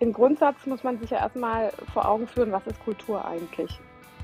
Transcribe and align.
Im 0.00 0.12
Grundsatz 0.12 0.64
muss 0.66 0.84
man 0.84 0.98
sich 0.98 1.10
ja 1.10 1.18
erstmal 1.18 1.72
vor 1.92 2.08
Augen 2.08 2.28
führen, 2.28 2.52
was 2.52 2.64
ist 2.66 2.78
Kultur 2.84 3.24
eigentlich? 3.24 3.80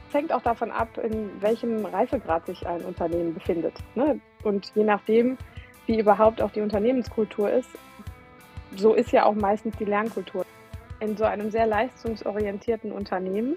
Es 0.08 0.14
hängt 0.14 0.32
auch 0.32 0.42
davon 0.42 0.70
ab, 0.70 0.88
in 0.98 1.30
welchem 1.40 1.84
Reifegrad 1.84 2.46
sich 2.46 2.64
ein 2.64 2.82
Unternehmen 2.82 3.34
befindet. 3.34 3.74
Ne? 3.96 4.20
Und 4.44 4.70
je 4.76 4.84
nachdem, 4.84 5.36
wie 5.86 5.98
überhaupt 5.98 6.40
auch 6.40 6.52
die 6.52 6.60
Unternehmenskultur 6.60 7.50
ist, 7.50 7.68
so 8.76 8.94
ist 8.94 9.10
ja 9.10 9.24
auch 9.24 9.34
meistens 9.34 9.76
die 9.76 9.84
Lernkultur. 9.84 10.44
In 11.00 11.16
so 11.16 11.24
einem 11.24 11.50
sehr 11.50 11.66
leistungsorientierten 11.66 12.92
Unternehmen, 12.92 13.56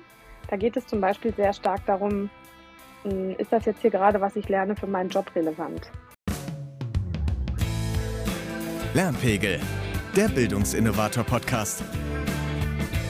da 0.49 0.57
geht 0.57 0.75
es 0.75 0.87
zum 0.87 0.99
Beispiel 0.99 1.33
sehr 1.35 1.53
stark 1.53 1.85
darum, 1.85 2.31
hm, 3.03 3.35
ist 3.37 3.53
das 3.53 3.65
jetzt 3.65 3.81
hier 3.81 3.91
gerade, 3.91 4.19
was 4.19 4.35
ich 4.35 4.49
lerne, 4.49 4.75
für 4.75 4.87
meinen 4.87 5.09
Job 5.09 5.29
relevant? 5.35 5.91
Lernpegel, 8.95 9.59
der 10.17 10.29
Bildungsinnovator-Podcast. 10.29 11.83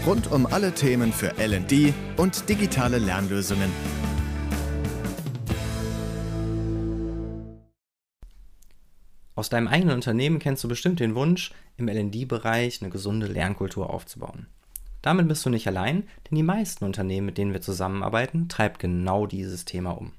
Rund 0.05 0.29
um 0.29 0.45
alle 0.45 0.73
Themen 0.73 1.13
für 1.13 1.35
LD 1.37 1.93
und 2.17 2.49
digitale 2.49 2.97
Lernlösungen. 2.97 3.71
Aus 9.35 9.47
deinem 9.47 9.69
eigenen 9.69 9.95
Unternehmen 9.95 10.39
kennst 10.39 10.65
du 10.65 10.67
bestimmt 10.67 10.99
den 10.99 11.15
Wunsch, 11.15 11.53
im 11.77 11.87
LD-Bereich 11.87 12.81
eine 12.81 12.91
gesunde 12.91 13.27
Lernkultur 13.27 13.89
aufzubauen. 13.89 14.47
Damit 15.01 15.29
bist 15.29 15.45
du 15.45 15.49
nicht 15.49 15.67
allein, 15.67 16.03
denn 16.29 16.35
die 16.35 16.43
meisten 16.43 16.83
Unternehmen, 16.83 17.27
mit 17.27 17.37
denen 17.37 17.53
wir 17.53 17.61
zusammenarbeiten, 17.61 18.49
treibt 18.49 18.79
genau 18.79 19.25
dieses 19.27 19.63
Thema 19.63 19.91
um. 19.91 20.11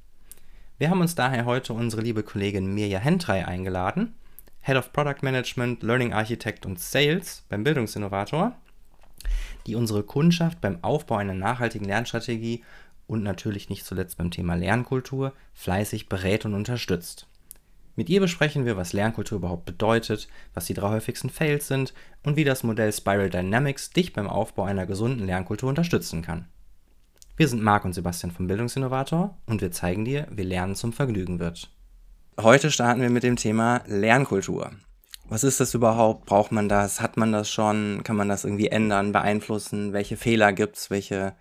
Wir 0.79 0.89
haben 0.89 1.03
uns 1.03 1.15
daher 1.15 1.45
heute 1.45 1.75
unsere 1.75 2.01
liebe 2.01 2.23
Kollegin 2.23 2.73
Mirja 2.73 2.99
Hentrey 2.99 3.43
eingeladen, 3.43 4.15
Head 4.69 4.77
of 4.77 4.93
Product 4.93 5.23
Management, 5.23 5.83
Learning 5.83 6.13
Architect 6.13 6.67
und 6.67 6.79
Sales 6.79 7.43
beim 7.49 7.65
Bildungsinnovator, 7.65 8.55
die 9.67 9.75
unsere 9.75 10.03
Kundschaft 10.03 10.61
beim 10.61 10.85
Aufbau 10.85 11.17
einer 11.17 11.33
nachhaltigen 11.33 11.87
Lernstrategie 11.87 12.63
und 13.07 13.23
natürlich 13.23 13.71
nicht 13.71 13.87
zuletzt 13.87 14.19
beim 14.19 14.31
Thema 14.31 14.57
Lernkultur 14.57 15.33
fleißig 15.55 16.11
berät 16.11 16.45
und 16.45 16.53
unterstützt. 16.53 17.27
Mit 17.97 18.11
ihr 18.11 18.21
besprechen 18.21 18.67
wir, 18.67 18.77
was 18.77 18.93
Lernkultur 18.93 19.39
überhaupt 19.39 19.65
bedeutet, 19.65 20.29
was 20.53 20.67
die 20.67 20.75
drei 20.75 20.91
häufigsten 20.91 21.31
Fails 21.31 21.67
sind 21.67 21.95
und 22.23 22.37
wie 22.37 22.45
das 22.45 22.63
Modell 22.63 22.93
Spiral 22.93 23.31
Dynamics 23.31 23.89
dich 23.89 24.13
beim 24.13 24.29
Aufbau 24.29 24.65
einer 24.65 24.85
gesunden 24.85 25.25
Lernkultur 25.25 25.71
unterstützen 25.71 26.21
kann. 26.21 26.47
Wir 27.39 27.49
sind 27.49 27.63
Marc 27.63 27.87
und 27.87 27.95
Sebastian 27.95 28.33
vom 28.33 28.49
Bildungsinnovator 28.49 29.35
und 29.47 29.63
wir 29.63 29.73
zeigen 29.73 30.05
dir, 30.05 30.29
wie 30.31 30.43
Lernen 30.43 30.75
zum 30.75 30.93
Vergnügen 30.93 31.39
wird. 31.39 31.71
Heute 32.41 32.71
starten 32.71 33.01
wir 33.01 33.11
mit 33.11 33.25
dem 33.25 33.35
Thema 33.35 33.83
Lernkultur. 33.89 34.71
Was 35.29 35.43
ist 35.43 35.59
das 35.59 35.75
überhaupt? 35.75 36.25
Braucht 36.27 36.53
man 36.53 36.69
das? 36.69 37.01
Hat 37.01 37.17
man 37.17 37.33
das 37.33 37.51
schon? 37.51 38.03
Kann 38.05 38.15
man 38.15 38.29
das 38.29 38.45
irgendwie 38.45 38.69
ändern, 38.69 39.11
beeinflussen? 39.11 39.93
Welche 39.93 40.17
Fehler 40.17 40.53
gibt 40.53 40.77
es? 40.77 40.89
Welche 40.89 41.35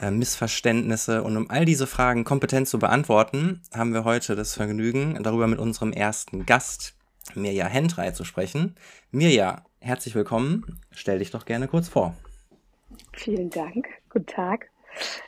äh, 0.00 0.10
Missverständnisse? 0.10 1.22
Und 1.22 1.36
um 1.36 1.48
all 1.48 1.64
diese 1.64 1.86
Fragen 1.86 2.24
kompetent 2.24 2.66
zu 2.66 2.80
beantworten, 2.80 3.62
haben 3.72 3.94
wir 3.94 4.02
heute 4.02 4.34
das 4.34 4.54
Vergnügen, 4.54 5.16
darüber 5.22 5.46
mit 5.46 5.60
unserem 5.60 5.92
ersten 5.92 6.44
Gast, 6.44 6.96
Mirja 7.36 7.66
Hentrei, 7.66 8.10
zu 8.10 8.24
sprechen. 8.24 8.74
Mirja, 9.12 9.64
herzlich 9.78 10.16
willkommen. 10.16 10.80
Stell 10.90 11.20
dich 11.20 11.30
doch 11.30 11.44
gerne 11.44 11.68
kurz 11.68 11.88
vor. 11.88 12.16
Vielen 13.12 13.48
Dank. 13.48 13.86
Guten 14.10 14.26
Tag. 14.26 14.70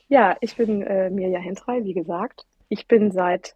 Ja, 0.09 0.37
ich 0.41 0.57
bin 0.57 0.83
äh, 0.83 1.09
Mirja 1.09 1.39
Hentrei, 1.39 1.85
wie 1.85 1.95
gesagt. 1.95 2.47
Ich 2.69 2.89
bin 2.89 3.12
seit 3.12 3.55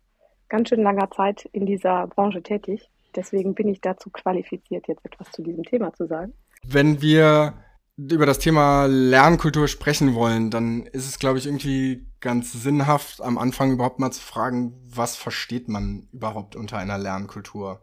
ganz 0.48 0.68
schön 0.68 0.82
langer 0.82 1.10
Zeit 1.10 1.44
in 1.52 1.66
dieser 1.66 2.06
Branche 2.06 2.42
tätig. 2.42 2.88
Deswegen 3.16 3.54
bin 3.54 3.68
ich 3.68 3.80
dazu 3.80 4.10
qualifiziert, 4.10 4.86
jetzt 4.88 5.04
etwas 5.04 5.30
zu 5.32 5.42
diesem 5.42 5.64
Thema 5.64 5.92
zu 5.92 6.06
sagen. 6.06 6.32
Wenn 6.62 7.00
wir 7.00 7.54
über 7.96 8.26
das 8.26 8.38
Thema 8.38 8.86
Lernkultur 8.86 9.66
sprechen 9.66 10.14
wollen, 10.14 10.50
dann 10.50 10.86
ist 10.86 11.08
es, 11.08 11.18
glaube 11.18 11.38
ich, 11.38 11.46
irgendwie 11.46 12.06
ganz 12.20 12.52
sinnhaft, 12.52 13.20
am 13.20 13.38
Anfang 13.38 13.72
überhaupt 13.72 13.98
mal 13.98 14.12
zu 14.12 14.20
fragen, 14.20 14.74
was 14.84 15.16
versteht 15.16 15.68
man 15.68 16.08
überhaupt 16.12 16.54
unter 16.54 16.78
einer 16.78 16.98
Lernkultur? 16.98 17.80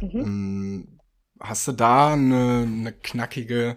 Mhm. 0.00 0.20
Ähm, 0.20 1.00
hast 1.40 1.68
du 1.68 1.72
da 1.72 2.12
eine, 2.12 2.66
eine 2.66 2.92
knackige 2.92 3.76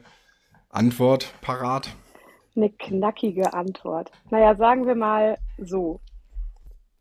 Antwort 0.69 1.33
parat? 1.41 1.95
Eine 2.55 2.69
knackige 2.71 3.53
Antwort. 3.53 4.11
Naja, 4.31 4.55
sagen 4.55 4.87
wir 4.87 4.95
mal 4.95 5.37
so. 5.57 5.99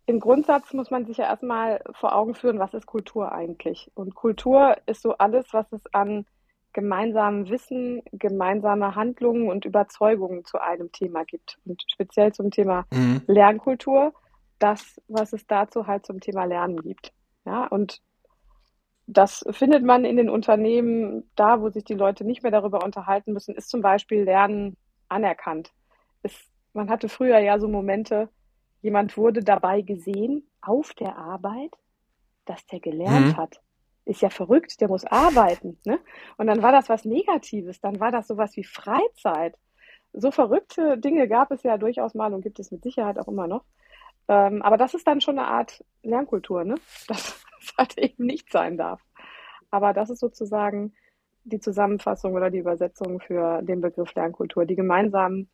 Im 0.06 0.20
Grundsatz 0.20 0.74
muss 0.74 0.90
man 0.90 1.06
sich 1.06 1.16
ja 1.16 1.24
erstmal 1.24 1.80
vor 1.92 2.14
Augen 2.14 2.34
führen, 2.34 2.58
was 2.58 2.74
ist 2.74 2.86
Kultur 2.86 3.32
eigentlich? 3.32 3.90
Und 3.94 4.14
Kultur 4.14 4.76
ist 4.86 5.02
so 5.02 5.16
alles, 5.16 5.46
was 5.52 5.72
es 5.72 5.82
an 5.94 6.26
gemeinsamem 6.74 7.48
Wissen, 7.48 8.02
gemeinsame 8.12 8.94
Handlungen 8.94 9.48
und 9.48 9.64
Überzeugungen 9.64 10.44
zu 10.44 10.60
einem 10.60 10.92
Thema 10.92 11.24
gibt. 11.24 11.58
Und 11.64 11.82
speziell 11.90 12.32
zum 12.32 12.50
Thema 12.50 12.84
mhm. 12.92 13.22
Lernkultur, 13.26 14.12
das, 14.58 15.00
was 15.08 15.32
es 15.32 15.46
dazu 15.46 15.86
halt 15.86 16.04
zum 16.04 16.20
Thema 16.20 16.44
Lernen 16.44 16.82
gibt. 16.82 17.12
Ja, 17.46 17.66
und 17.66 18.02
das 19.06 19.44
findet 19.50 19.84
man 19.84 20.04
in 20.04 20.16
den 20.16 20.30
Unternehmen, 20.30 21.30
da 21.36 21.60
wo 21.60 21.68
sich 21.70 21.84
die 21.84 21.94
Leute 21.94 22.24
nicht 22.24 22.42
mehr 22.42 22.52
darüber 22.52 22.82
unterhalten 22.84 23.32
müssen, 23.32 23.54
ist 23.54 23.68
zum 23.68 23.80
Beispiel 23.80 24.24
Lernen 24.24 24.76
anerkannt. 25.08 25.72
Es, 26.22 26.34
man 26.72 26.90
hatte 26.90 27.08
früher 27.08 27.38
ja 27.38 27.58
so 27.58 27.68
Momente, 27.68 28.28
jemand 28.84 29.16
wurde 29.16 29.42
dabei 29.42 29.80
gesehen 29.80 30.46
auf 30.60 30.92
der 30.92 31.16
Arbeit, 31.16 31.72
dass 32.44 32.66
der 32.66 32.80
gelernt 32.80 33.28
mhm. 33.28 33.36
hat. 33.38 33.60
Ist 34.04 34.20
ja 34.20 34.28
verrückt, 34.28 34.78
der 34.82 34.88
muss 34.88 35.06
arbeiten. 35.06 35.78
Ne? 35.86 35.98
Und 36.36 36.48
dann 36.48 36.62
war 36.62 36.70
das 36.70 36.90
was 36.90 37.06
Negatives, 37.06 37.80
dann 37.80 37.98
war 37.98 38.12
das 38.12 38.28
sowas 38.28 38.54
wie 38.58 38.62
Freizeit. 38.62 39.56
So 40.12 40.30
verrückte 40.30 40.98
Dinge 40.98 41.28
gab 41.28 41.50
es 41.50 41.62
ja 41.62 41.78
durchaus 41.78 42.14
mal 42.14 42.34
und 42.34 42.42
gibt 42.42 42.60
es 42.60 42.70
mit 42.70 42.82
Sicherheit 42.82 43.18
auch 43.18 43.26
immer 43.26 43.46
noch. 43.46 43.64
Ähm, 44.28 44.60
aber 44.60 44.76
das 44.76 44.92
ist 44.92 45.06
dann 45.06 45.22
schon 45.22 45.38
eine 45.38 45.48
Art 45.48 45.82
Lernkultur, 46.02 46.64
ne? 46.64 46.74
dass 47.08 47.42
das 47.58 47.74
halt 47.78 47.96
eben 47.96 48.26
nicht 48.26 48.52
sein 48.52 48.76
darf. 48.76 49.00
Aber 49.70 49.94
das 49.94 50.10
ist 50.10 50.20
sozusagen 50.20 50.92
die 51.44 51.58
Zusammenfassung 51.58 52.34
oder 52.34 52.50
die 52.50 52.58
Übersetzung 52.58 53.18
für 53.18 53.62
den 53.62 53.80
Begriff 53.80 54.14
Lernkultur, 54.14 54.66
die 54.66 54.76
gemeinsamen 54.76 55.48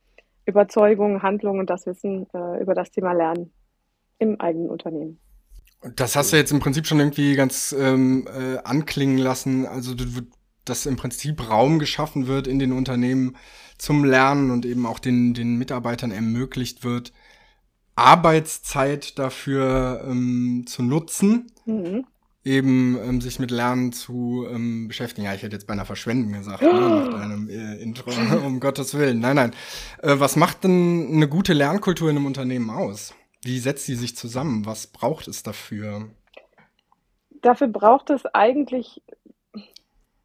Überzeugung, 0.46 1.22
Handlung 1.22 1.58
und 1.58 1.70
das 1.70 1.86
Wissen 1.86 2.26
äh, 2.34 2.60
über 2.60 2.74
das 2.74 2.90
Thema 2.90 3.12
Lernen 3.12 3.52
im 4.18 4.40
eigenen 4.40 4.68
Unternehmen. 4.68 5.18
Das 5.96 6.14
hast 6.14 6.32
du 6.32 6.36
jetzt 6.36 6.52
im 6.52 6.60
Prinzip 6.60 6.86
schon 6.86 6.98
irgendwie 7.00 7.34
ganz 7.34 7.74
ähm, 7.78 8.26
äh, 8.28 8.58
anklingen 8.58 9.18
lassen. 9.18 9.66
Also, 9.66 9.94
dass 10.64 10.86
im 10.86 10.96
Prinzip 10.96 11.48
Raum 11.48 11.78
geschaffen 11.78 12.26
wird 12.26 12.46
in 12.46 12.58
den 12.58 12.72
Unternehmen 12.72 13.36
zum 13.78 14.04
Lernen 14.04 14.50
und 14.50 14.66
eben 14.66 14.84
auch 14.84 14.98
den, 14.98 15.32
den 15.32 15.56
Mitarbeitern 15.56 16.10
ermöglicht 16.10 16.84
wird, 16.84 17.12
Arbeitszeit 17.94 19.18
dafür 19.18 20.04
ähm, 20.06 20.64
zu 20.66 20.82
nutzen. 20.82 21.50
Mhm 21.64 22.04
eben 22.44 22.98
ähm, 23.02 23.20
sich 23.20 23.38
mit 23.38 23.50
Lernen 23.50 23.92
zu 23.92 24.46
ähm, 24.50 24.88
beschäftigen. 24.88 25.26
Ja, 25.26 25.34
ich 25.34 25.42
hätte 25.42 25.56
jetzt 25.56 25.66
beinahe 25.66 25.84
verschwenden 25.84 26.32
gesagt, 26.32 26.62
ne, 26.62 26.72
nach 26.72 27.08
deinem 27.20 27.48
äh, 27.48 27.76
Intro, 27.76 28.10
um 28.46 28.60
Gottes 28.60 28.96
Willen. 28.96 29.20
Nein, 29.20 29.36
nein. 29.36 29.50
Äh, 30.02 30.18
was 30.18 30.36
macht 30.36 30.64
denn 30.64 31.10
eine 31.12 31.28
gute 31.28 31.52
Lernkultur 31.52 32.08
in 32.08 32.16
einem 32.16 32.26
Unternehmen 32.26 32.70
aus? 32.70 33.14
Wie 33.42 33.58
setzt 33.58 33.86
sie 33.86 33.94
sich 33.94 34.16
zusammen? 34.16 34.66
Was 34.66 34.86
braucht 34.86 35.28
es 35.28 35.42
dafür? 35.42 36.08
Dafür 37.42 37.68
braucht 37.68 38.10
es 38.10 38.26
eigentlich, 38.26 39.02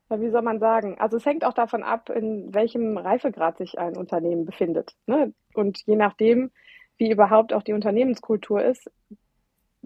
wie 0.09 0.29
soll 0.29 0.41
man 0.41 0.59
sagen, 0.59 0.97
also 0.99 1.17
es 1.17 1.25
hängt 1.25 1.45
auch 1.45 1.53
davon 1.53 1.83
ab, 1.83 2.09
in 2.09 2.53
welchem 2.53 2.97
Reifegrad 2.97 3.57
sich 3.57 3.79
ein 3.79 3.95
Unternehmen 3.95 4.45
befindet. 4.45 4.95
Ne? 5.05 5.33
Und 5.53 5.81
je 5.85 5.95
nachdem, 5.95 6.51
wie 6.97 7.09
überhaupt 7.09 7.53
auch 7.53 7.63
die 7.63 7.73
Unternehmenskultur 7.73 8.61
ist, 8.61 8.89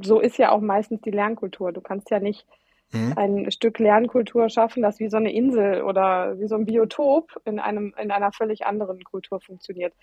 so 0.01 0.19
ist 0.19 0.37
ja 0.37 0.51
auch 0.51 0.61
meistens 0.61 1.01
die 1.01 1.11
Lernkultur. 1.11 1.71
Du 1.71 1.81
kannst 1.81 2.09
ja 2.09 2.19
nicht 2.19 2.45
mhm. 2.91 3.13
ein 3.15 3.51
Stück 3.51 3.79
Lernkultur 3.79 4.49
schaffen, 4.49 4.81
das 4.81 4.99
wie 4.99 5.09
so 5.09 5.17
eine 5.17 5.31
Insel 5.31 5.83
oder 5.83 6.39
wie 6.39 6.47
so 6.47 6.55
ein 6.55 6.65
Biotop 6.65 7.39
in, 7.45 7.59
einem, 7.59 7.93
in 8.01 8.11
einer 8.11 8.31
völlig 8.31 8.65
anderen 8.65 9.03
Kultur 9.03 9.39
funktioniert. 9.39 9.94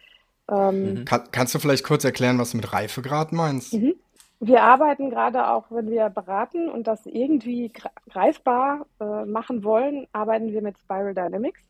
Ähm, 0.49 0.95
mhm. 0.95 1.05
Kann, 1.05 1.25
kannst 1.33 1.55
du 1.55 1.59
vielleicht 1.59 1.85
kurz 1.85 2.05
erklären, 2.05 2.39
was 2.39 2.53
du 2.53 2.59
mit 2.59 2.73
Reifegrad 2.73 3.33
meinst? 3.33 3.75
Mhm. 3.75 3.95
Wir 4.39 4.63
arbeiten 4.63 5.09
gerade 5.09 5.49
auch, 5.49 5.65
wenn 5.71 5.91
wir 5.91 6.11
beraten 6.11 6.69
und 6.69 6.87
das 6.87 7.07
irgendwie 7.07 7.73
greifbar 8.11 8.87
äh, 9.01 9.25
machen 9.25 9.65
wollen, 9.65 10.07
arbeiten 10.13 10.53
wir 10.53 10.61
mit 10.61 10.79
Spiral 10.79 11.15
Dynamics. 11.15 11.63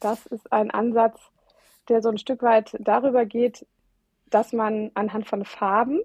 Das 0.00 0.26
ist 0.26 0.52
ein 0.52 0.72
Ansatz, 0.72 1.20
der 1.88 2.02
so 2.02 2.08
ein 2.08 2.18
Stück 2.18 2.42
weit 2.42 2.76
darüber 2.80 3.24
geht, 3.24 3.64
dass 4.30 4.52
man 4.52 4.90
anhand 4.94 5.28
von 5.28 5.44
Farben 5.44 6.00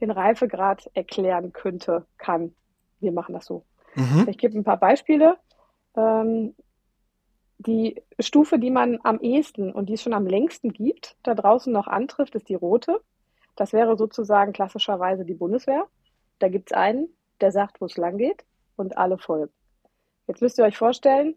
den 0.00 0.10
Reifegrad 0.10 0.90
erklären 0.94 1.52
könnte, 1.52 2.06
kann. 2.18 2.54
Wir 3.00 3.12
machen 3.12 3.34
das 3.34 3.46
so. 3.46 3.64
Mhm. 3.94 4.26
Ich 4.28 4.38
gebe 4.38 4.58
ein 4.58 4.64
paar 4.64 4.78
Beispiele. 4.78 5.36
Ähm, 5.96 6.54
die 7.58 8.02
Stufe, 8.18 8.58
die 8.58 8.70
man 8.70 8.98
am 9.02 9.20
ehesten 9.20 9.72
und 9.72 9.88
die 9.88 9.94
es 9.94 10.02
schon 10.02 10.14
am 10.14 10.26
längsten 10.26 10.72
gibt, 10.72 11.16
da 11.22 11.34
draußen 11.34 11.72
noch 11.72 11.86
antrifft, 11.86 12.34
ist 12.34 12.48
die 12.48 12.54
rote. 12.54 13.00
Das 13.56 13.72
wäre 13.72 13.96
sozusagen 13.96 14.52
klassischerweise 14.52 15.24
die 15.24 15.34
Bundeswehr. 15.34 15.86
Da 16.38 16.48
gibt 16.48 16.70
es 16.70 16.76
einen, 16.76 17.08
der 17.40 17.52
sagt, 17.52 17.80
wo 17.80 17.86
es 17.86 17.98
lang 17.98 18.16
geht 18.16 18.44
und 18.76 18.96
alle 18.96 19.18
folgen. 19.18 19.52
Jetzt 20.26 20.40
müsst 20.40 20.58
ihr 20.58 20.64
euch 20.64 20.78
vorstellen, 20.78 21.34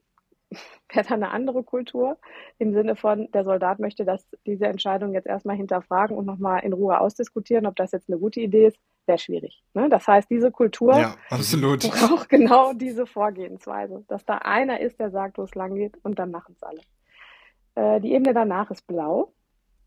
wäre 0.94 1.06
dann 1.08 1.24
eine 1.24 1.32
andere 1.32 1.64
Kultur 1.64 2.18
im 2.60 2.74
Sinne 2.74 2.96
von, 2.96 3.30
der 3.32 3.44
Soldat 3.44 3.80
möchte 3.80 4.06
dass 4.06 4.26
diese 4.46 4.66
Entscheidung 4.66 5.14
jetzt 5.14 5.28
erstmal 5.28 5.56
hinterfragen 5.56 6.18
und 6.18 6.26
nochmal 6.26 6.64
in 6.64 6.74
Ruhe 6.74 7.00
ausdiskutieren, 7.00 7.66
ob 7.66 7.76
das 7.76 7.92
jetzt 7.92 8.10
eine 8.10 8.20
gute 8.20 8.42
Idee 8.42 8.68
ist, 8.68 8.78
wäre 9.06 9.18
schwierig. 9.18 9.64
Ne? 9.74 9.90
Das 9.90 10.08
heißt, 10.08 10.30
diese 10.30 10.52
Kultur 10.52 10.98
ja, 10.98 11.16
braucht 11.30 12.30
genau 12.30 12.74
diese 12.74 13.06
Vorgehensweise, 13.06 14.04
dass 14.08 14.26
da 14.26 14.38
einer 14.40 14.80
ist, 14.80 15.00
der 15.00 15.12
sagt, 15.12 15.38
wo 15.38 15.44
es 15.44 15.56
lang 15.56 15.76
geht 15.76 15.98
und 16.04 16.20
dann 16.20 16.32
machen 16.32 16.56
es 16.56 16.64
alle. 16.64 16.82
Äh, 17.76 18.02
die 18.02 18.14
Ebene 18.14 18.34
danach 18.34 18.72
ist 18.72 18.88
blau. 18.88 19.34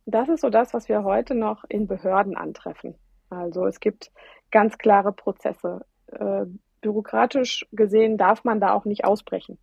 Das 0.04 0.28
ist 0.28 0.42
so 0.42 0.50
das, 0.50 0.72
was 0.72 0.88
wir 0.88 1.04
heute 1.04 1.34
noch 1.34 1.64
in 1.68 1.86
Behörden 1.86 2.36
antreffen. 2.36 2.94
Also 3.28 3.66
es 3.66 3.80
gibt 3.80 4.12
ganz 4.50 4.78
klare 4.78 5.12
Prozesse. 5.12 5.84
Äh, 6.06 6.46
bürokratisch 6.80 7.66
gesehen 7.72 8.16
darf 8.16 8.44
man 8.44 8.60
da 8.60 8.72
auch 8.72 8.84
nicht 8.84 9.04
ausbrechen. 9.04 9.58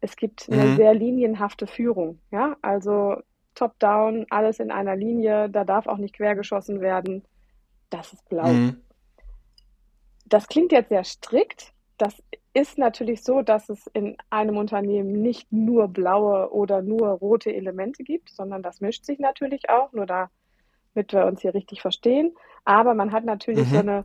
Es 0.00 0.16
gibt 0.16 0.50
eine 0.50 0.64
mhm. 0.64 0.76
sehr 0.76 0.94
linienhafte 0.94 1.66
Führung. 1.66 2.20
Ja, 2.30 2.56
also 2.62 3.16
top-down, 3.54 4.26
alles 4.30 4.58
in 4.58 4.70
einer 4.70 4.96
Linie. 4.96 5.50
Da 5.50 5.64
darf 5.64 5.86
auch 5.86 5.98
nicht 5.98 6.16
quergeschossen 6.16 6.80
werden. 6.80 7.24
Das 7.90 8.12
ist 8.12 8.28
blau. 8.28 8.48
Mhm. 8.48 8.80
Das 10.26 10.46
klingt 10.46 10.72
jetzt 10.72 10.88
sehr 10.88 11.04
strikt. 11.04 11.72
Das 11.98 12.22
ist 12.54 12.78
natürlich 12.78 13.22
so, 13.22 13.42
dass 13.42 13.68
es 13.68 13.86
in 13.88 14.16
einem 14.30 14.56
Unternehmen 14.56 15.12
nicht 15.12 15.52
nur 15.52 15.88
blaue 15.88 16.50
oder 16.52 16.82
nur 16.82 17.08
rote 17.08 17.54
Elemente 17.54 18.02
gibt, 18.02 18.30
sondern 18.30 18.62
das 18.62 18.80
mischt 18.80 19.04
sich 19.04 19.18
natürlich 19.18 19.68
auch, 19.68 19.92
nur 19.92 20.06
damit 20.06 21.12
wir 21.12 21.26
uns 21.26 21.42
hier 21.42 21.54
richtig 21.54 21.82
verstehen. 21.82 22.34
Aber 22.64 22.94
man 22.94 23.12
hat 23.12 23.24
natürlich 23.24 23.66
mhm. 23.66 23.74
so 23.74 23.78
eine 23.78 24.04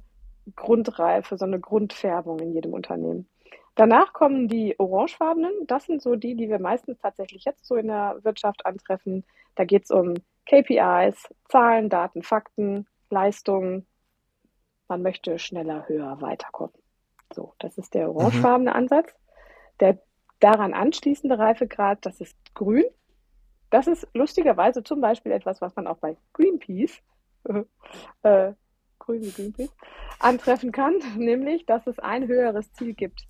Grundreife, 0.55 1.37
so 1.37 1.45
eine 1.45 1.59
Grundfärbung 1.59 2.39
in 2.39 2.53
jedem 2.53 2.73
Unternehmen. 2.73 3.27
Danach 3.75 4.13
kommen 4.13 4.47
die 4.47 4.79
orangefarbenen. 4.79 5.67
Das 5.67 5.85
sind 5.85 6.01
so 6.01 6.15
die, 6.15 6.35
die 6.35 6.49
wir 6.49 6.59
meistens 6.59 6.97
tatsächlich 6.99 7.43
jetzt 7.43 7.65
so 7.65 7.75
in 7.75 7.87
der 7.87 8.19
Wirtschaft 8.23 8.65
antreffen. 8.65 9.25
Da 9.55 9.65
geht 9.65 9.83
es 9.83 9.91
um 9.91 10.13
KPIs, 10.45 11.29
Zahlen, 11.49 11.89
Daten, 11.89 12.23
Fakten, 12.23 12.87
Leistungen. 13.09 13.85
Man 14.87 15.01
möchte 15.01 15.39
schneller, 15.39 15.87
höher, 15.87 16.21
weiterkommen. 16.21 16.75
So, 17.33 17.53
das 17.59 17.77
ist 17.77 17.93
der 17.93 18.09
orangefarbene 18.09 18.69
mhm. 18.69 18.75
Ansatz. 18.75 19.13
Der 19.81 19.99
daran 20.39 20.73
anschließende 20.73 21.37
Reifegrad, 21.37 22.05
das 22.05 22.21
ist 22.21 22.37
grün. 22.53 22.85
Das 23.71 23.87
ist 23.87 24.07
lustigerweise 24.13 24.83
zum 24.83 25.01
Beispiel 25.01 25.33
etwas, 25.33 25.59
was 25.59 25.75
man 25.75 25.87
auch 25.87 25.97
bei 25.97 26.15
Greenpeace 26.33 27.01
äh, 28.23 28.53
grün 28.99 29.21
wie 29.21 29.31
Greenpeace, 29.31 29.75
antreffen 30.19 30.71
kann, 30.71 30.95
nämlich, 31.17 31.65
dass 31.65 31.85
es 31.87 31.99
ein 31.99 32.27
höheres 32.27 32.71
Ziel 32.73 32.93
gibt, 32.93 33.25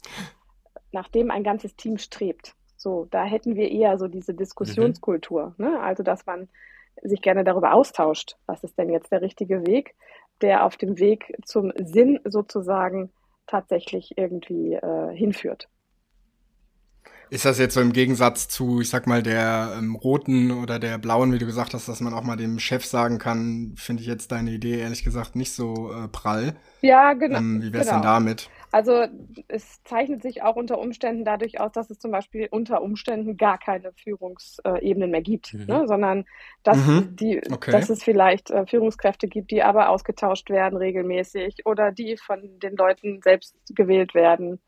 nach 0.95 1.09
dem 1.09 1.29
ein 1.29 1.43
ganzes 1.43 1.75
Team 1.75 1.99
strebt. 1.99 2.55
So, 2.75 3.07
da 3.11 3.23
hätten 3.23 3.55
wir 3.55 3.69
eher 3.69 3.99
so 3.99 4.07
diese 4.07 4.33
Diskussionskultur, 4.33 5.53
mhm. 5.57 5.65
ne? 5.65 5.79
also 5.79 6.01
dass 6.01 6.25
man 6.25 6.49
sich 7.03 7.21
gerne 7.21 7.43
darüber 7.43 7.73
austauscht, 7.73 8.37
was 8.47 8.63
ist 8.63 8.77
denn 8.79 8.89
jetzt 8.89 9.11
der 9.11 9.21
richtige 9.21 9.67
Weg, 9.67 9.93
der 10.41 10.65
auf 10.65 10.77
dem 10.77 10.97
Weg 10.97 11.35
zum 11.45 11.71
Sinn 11.77 12.19
sozusagen 12.25 13.11
tatsächlich 13.45 14.17
irgendwie 14.17 14.73
äh, 14.73 15.15
hinführt. 15.15 15.67
Ist 17.29 17.45
das 17.45 17.57
jetzt 17.57 17.73
so 17.73 17.81
im 17.81 17.91
Gegensatz 17.91 18.47
zu, 18.47 18.81
ich 18.81 18.89
sag 18.89 19.07
mal, 19.07 19.23
der 19.23 19.73
ähm, 19.77 19.95
roten 19.95 20.51
oder 20.51 20.77
der 20.77 20.97
blauen, 20.97 21.33
wie 21.33 21.39
du 21.39 21.45
gesagt 21.45 21.73
hast, 21.73 21.89
dass 21.89 21.99
man 21.99 22.13
auch 22.13 22.23
mal 22.23 22.35
dem 22.35 22.59
Chef 22.59 22.85
sagen 22.85 23.17
kann, 23.17 23.73
finde 23.75 24.01
ich 24.01 24.07
jetzt 24.07 24.31
deine 24.31 24.51
Idee 24.51 24.79
ehrlich 24.79 25.03
gesagt 25.03 25.35
nicht 25.35 25.51
so 25.51 25.91
äh, 25.91 26.07
prall. 26.07 26.55
Ja, 26.81 27.13
genau. 27.13 27.39
Ähm, 27.39 27.61
wie 27.63 27.73
wär's 27.73 27.87
genau. 27.87 27.97
denn 27.97 28.03
damit? 28.03 28.49
Also 28.75 29.05
es 29.47 29.81
zeichnet 29.85 30.21
sich 30.21 30.43
auch 30.43 30.57
unter 30.57 30.79
Umständen 30.79 31.23
dadurch 31.23 31.61
aus, 31.61 31.71
dass 31.71 31.89
es 31.89 31.97
zum 31.97 32.11
Beispiel 32.11 32.49
unter 32.51 32.81
Umständen 32.81 33.37
gar 33.37 33.57
keine 33.57 33.93
Führungsebenen 33.93 35.11
mehr 35.11 35.21
gibt, 35.21 35.53
mhm. 35.53 35.63
ne? 35.65 35.87
sondern 35.87 36.25
dass, 36.63 36.85
mhm. 36.85 37.15
die, 37.15 37.41
okay. 37.49 37.71
dass 37.71 37.89
es 37.89 38.03
vielleicht 38.03 38.51
äh, 38.51 38.65
Führungskräfte 38.65 39.29
gibt, 39.29 39.51
die 39.51 39.63
aber 39.63 39.87
ausgetauscht 39.87 40.49
werden 40.49 40.75
regelmäßig 40.75 41.65
oder 41.65 41.93
die 41.93 42.17
von 42.17 42.59
den 42.59 42.75
Leuten 42.75 43.21
selbst 43.21 43.55
gewählt 43.69 44.13
werden 44.13 44.59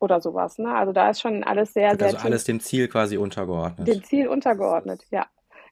oder 0.00 0.20
sowas. 0.20 0.58
Ne? 0.58 0.74
Also 0.74 0.92
da 0.92 1.08
ist 1.08 1.22
schon 1.22 1.42
alles 1.42 1.72
sehr, 1.72 1.88
also 1.88 1.98
sehr. 2.00 2.08
Also 2.08 2.26
alles 2.26 2.44
dem 2.44 2.60
Ziel 2.60 2.88
quasi 2.88 3.16
untergeordnet. 3.16 3.88
Dem 3.88 4.04
Ziel 4.04 4.28
untergeordnet, 4.28 5.06
ja. 5.10 5.24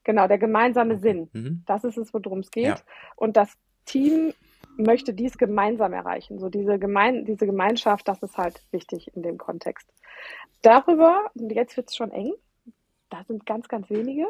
Genau, 0.04 0.26
der 0.26 0.38
gemeinsame 0.38 1.00
Sinn. 1.00 1.28
Mhm. 1.34 1.64
Das 1.66 1.84
ist 1.84 1.98
es, 1.98 2.14
worum 2.14 2.38
es 2.38 2.50
geht. 2.50 2.64
Ja. 2.64 2.76
Und 3.16 3.36
das 3.36 3.52
Team 3.84 4.32
möchte 4.76 5.14
dies 5.14 5.38
gemeinsam 5.38 5.92
erreichen. 5.92 6.38
So 6.38 6.48
diese, 6.48 6.78
Gemein 6.78 7.24
diese 7.24 7.46
Gemeinschaft, 7.46 8.08
das 8.08 8.22
ist 8.22 8.36
halt 8.36 8.62
wichtig 8.70 9.10
in 9.14 9.22
dem 9.22 9.38
Kontext. 9.38 9.88
Darüber, 10.62 11.30
und 11.34 11.50
jetzt 11.50 11.76
wird 11.76 11.90
es 11.90 11.96
schon 11.96 12.10
eng, 12.10 12.32
da 13.10 13.22
sind 13.24 13.46
ganz, 13.46 13.68
ganz 13.68 13.90
wenige. 13.90 14.26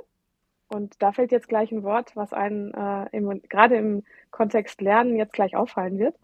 Und 0.69 1.01
da 1.01 1.13
fällt 1.13 1.31
jetzt 1.31 1.49
gleich 1.49 1.71
ein 1.73 1.83
Wort, 1.83 2.17
was 2.17 2.33
einen 2.33 2.73
äh, 2.73 3.39
gerade 3.49 3.77
im 3.77 4.03
Kontext 4.31 4.81
Lernen 4.81 5.17
jetzt 5.17 5.33
gleich 5.33 5.57
auffallen 5.57 5.99
wird. 5.99 6.17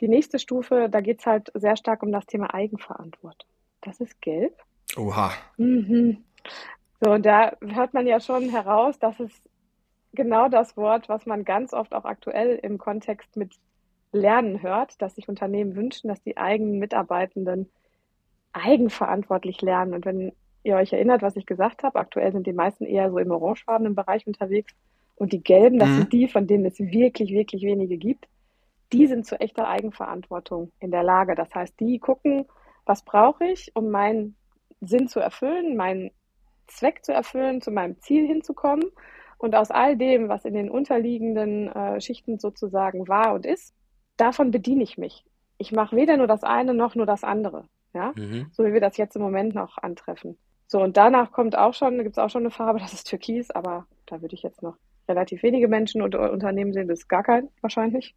Die 0.00 0.08
nächste 0.08 0.38
Stufe, 0.38 0.88
da 0.90 1.00
geht 1.00 1.20
es 1.20 1.26
halt 1.26 1.50
sehr 1.54 1.76
stark 1.76 2.02
um 2.02 2.12
das 2.12 2.26
Thema 2.26 2.54
Eigenverantwortung. 2.54 3.48
Das 3.80 4.00
ist 4.00 4.20
gelb. 4.20 4.54
Oha. 4.96 5.32
Mhm. 5.56 6.24
So, 7.00 7.12
und 7.12 7.26
da 7.26 7.56
hört 7.60 7.94
man 7.94 8.06
ja 8.06 8.20
schon 8.20 8.48
heraus, 8.48 8.98
dass 8.98 9.18
es 9.20 9.30
genau 10.14 10.48
das 10.48 10.76
Wort, 10.76 11.08
was 11.08 11.26
man 11.26 11.44
ganz 11.44 11.72
oft 11.72 11.94
auch 11.94 12.04
aktuell 12.04 12.58
im 12.62 12.78
Kontext 12.78 13.36
mit 13.36 13.54
Lernen 14.12 14.62
hört, 14.62 15.00
dass 15.00 15.14
sich 15.14 15.28
Unternehmen 15.28 15.74
wünschen, 15.74 16.08
dass 16.08 16.22
die 16.22 16.36
eigenen 16.36 16.78
Mitarbeitenden 16.78 17.70
eigenverantwortlich 18.52 19.62
lernen. 19.62 19.94
Und 19.94 20.04
wenn 20.04 20.32
ihr 20.62 20.76
euch 20.76 20.92
erinnert, 20.92 21.22
was 21.22 21.36
ich 21.36 21.46
gesagt 21.46 21.82
habe, 21.82 21.98
aktuell 21.98 22.32
sind 22.32 22.46
die 22.46 22.52
meisten 22.52 22.84
eher 22.84 23.10
so 23.10 23.18
im 23.18 23.30
orangefarbenen 23.30 23.94
Bereich 23.94 24.26
unterwegs 24.26 24.74
und 25.16 25.32
die 25.32 25.42
gelben, 25.42 25.78
das 25.78 25.88
mhm. 25.88 25.96
sind 25.96 26.12
die, 26.12 26.28
von 26.28 26.46
denen 26.46 26.66
es 26.66 26.78
wirklich, 26.78 27.32
wirklich 27.32 27.62
wenige 27.62 27.96
gibt 27.96 28.26
die 28.92 29.06
sind 29.06 29.26
zu 29.26 29.40
echter 29.40 29.68
Eigenverantwortung 29.68 30.70
in 30.78 30.90
der 30.90 31.02
Lage. 31.02 31.34
Das 31.34 31.54
heißt, 31.54 31.78
die 31.80 31.98
gucken, 31.98 32.46
was 32.84 33.04
brauche 33.04 33.44
ich, 33.46 33.72
um 33.74 33.90
meinen 33.90 34.36
Sinn 34.80 35.08
zu 35.08 35.20
erfüllen, 35.20 35.76
meinen 35.76 36.10
Zweck 36.66 37.04
zu 37.04 37.12
erfüllen, 37.12 37.60
zu 37.60 37.70
meinem 37.70 37.98
Ziel 38.00 38.26
hinzukommen. 38.26 38.84
Und 39.42 39.56
aus 39.56 39.72
all 39.72 39.96
dem, 39.96 40.28
was 40.28 40.44
in 40.44 40.54
den 40.54 40.70
unterliegenden 40.70 41.66
äh, 41.66 42.00
Schichten 42.00 42.38
sozusagen 42.38 43.08
war 43.08 43.34
und 43.34 43.44
ist, 43.44 43.74
davon 44.16 44.52
bediene 44.52 44.84
ich 44.84 44.98
mich. 44.98 45.24
Ich 45.58 45.72
mache 45.72 45.96
weder 45.96 46.16
nur 46.16 46.28
das 46.28 46.44
eine 46.44 46.74
noch 46.74 46.94
nur 46.94 47.06
das 47.06 47.24
andere. 47.24 47.64
Ja? 47.92 48.12
Mhm. 48.14 48.46
So 48.52 48.64
wie 48.64 48.72
wir 48.72 48.80
das 48.80 48.96
jetzt 48.98 49.16
im 49.16 49.22
Moment 49.22 49.52
noch 49.52 49.78
antreffen. 49.78 50.38
So, 50.68 50.80
und 50.80 50.96
danach 50.96 51.32
kommt 51.32 51.58
auch 51.58 51.74
schon, 51.74 51.98
gibt 52.04 52.16
es 52.16 52.18
auch 52.18 52.30
schon 52.30 52.42
eine 52.42 52.52
Farbe, 52.52 52.78
das 52.82 52.92
ist 52.92 53.08
Türkis, 53.08 53.50
aber 53.50 53.88
da 54.06 54.22
würde 54.22 54.36
ich 54.36 54.44
jetzt 54.44 54.62
noch 54.62 54.76
relativ 55.08 55.42
wenige 55.42 55.66
Menschen 55.66 56.02
und 56.02 56.14
Unternehmen 56.14 56.72
sehen, 56.72 56.86
das 56.86 57.00
ist 57.00 57.08
gar 57.08 57.24
kein 57.24 57.48
wahrscheinlich. 57.62 58.14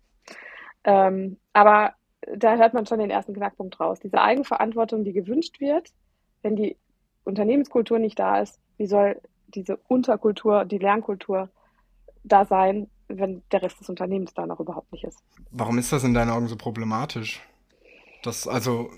Ähm, 0.84 1.38
aber 1.54 1.96
da 2.36 2.56
hört 2.56 2.76
man 2.76 2.86
schon 2.86 3.00
den 3.00 3.10
ersten 3.10 3.34
Knackpunkt 3.34 3.80
raus. 3.80 4.00
Diese 4.00 4.22
Eigenverantwortung, 4.22 5.04
die 5.04 5.14
gewünscht 5.14 5.60
wird, 5.60 5.90
wenn 6.44 6.56
die 6.56 6.78
Unternehmenskultur 7.24 7.98
nicht 7.98 8.20
da 8.20 8.42
ist, 8.42 8.60
wie 8.78 8.86
soll 8.86 9.20
diese 9.48 9.78
Unterkultur, 9.88 10.66
die 10.66 10.78
Lernkultur 10.78 11.50
da 12.24 12.46
sein, 12.46 12.90
wenn 13.08 13.44
der 13.52 13.62
Rest 13.62 13.80
des 13.80 13.90
Unternehmens 13.90 14.34
da 14.34 14.46
noch 14.46 14.60
überhaupt 14.60 14.92
nicht 14.92 15.04
ist? 15.04 15.20
Warum 15.52 15.78
ist 15.78 15.92
das 15.92 16.04
in 16.04 16.14
deinen 16.14 16.32
Augen 16.32 16.48
so 16.48 16.56
problematisch? 16.56 17.42
Das, 18.24 18.48
also, 18.48 18.90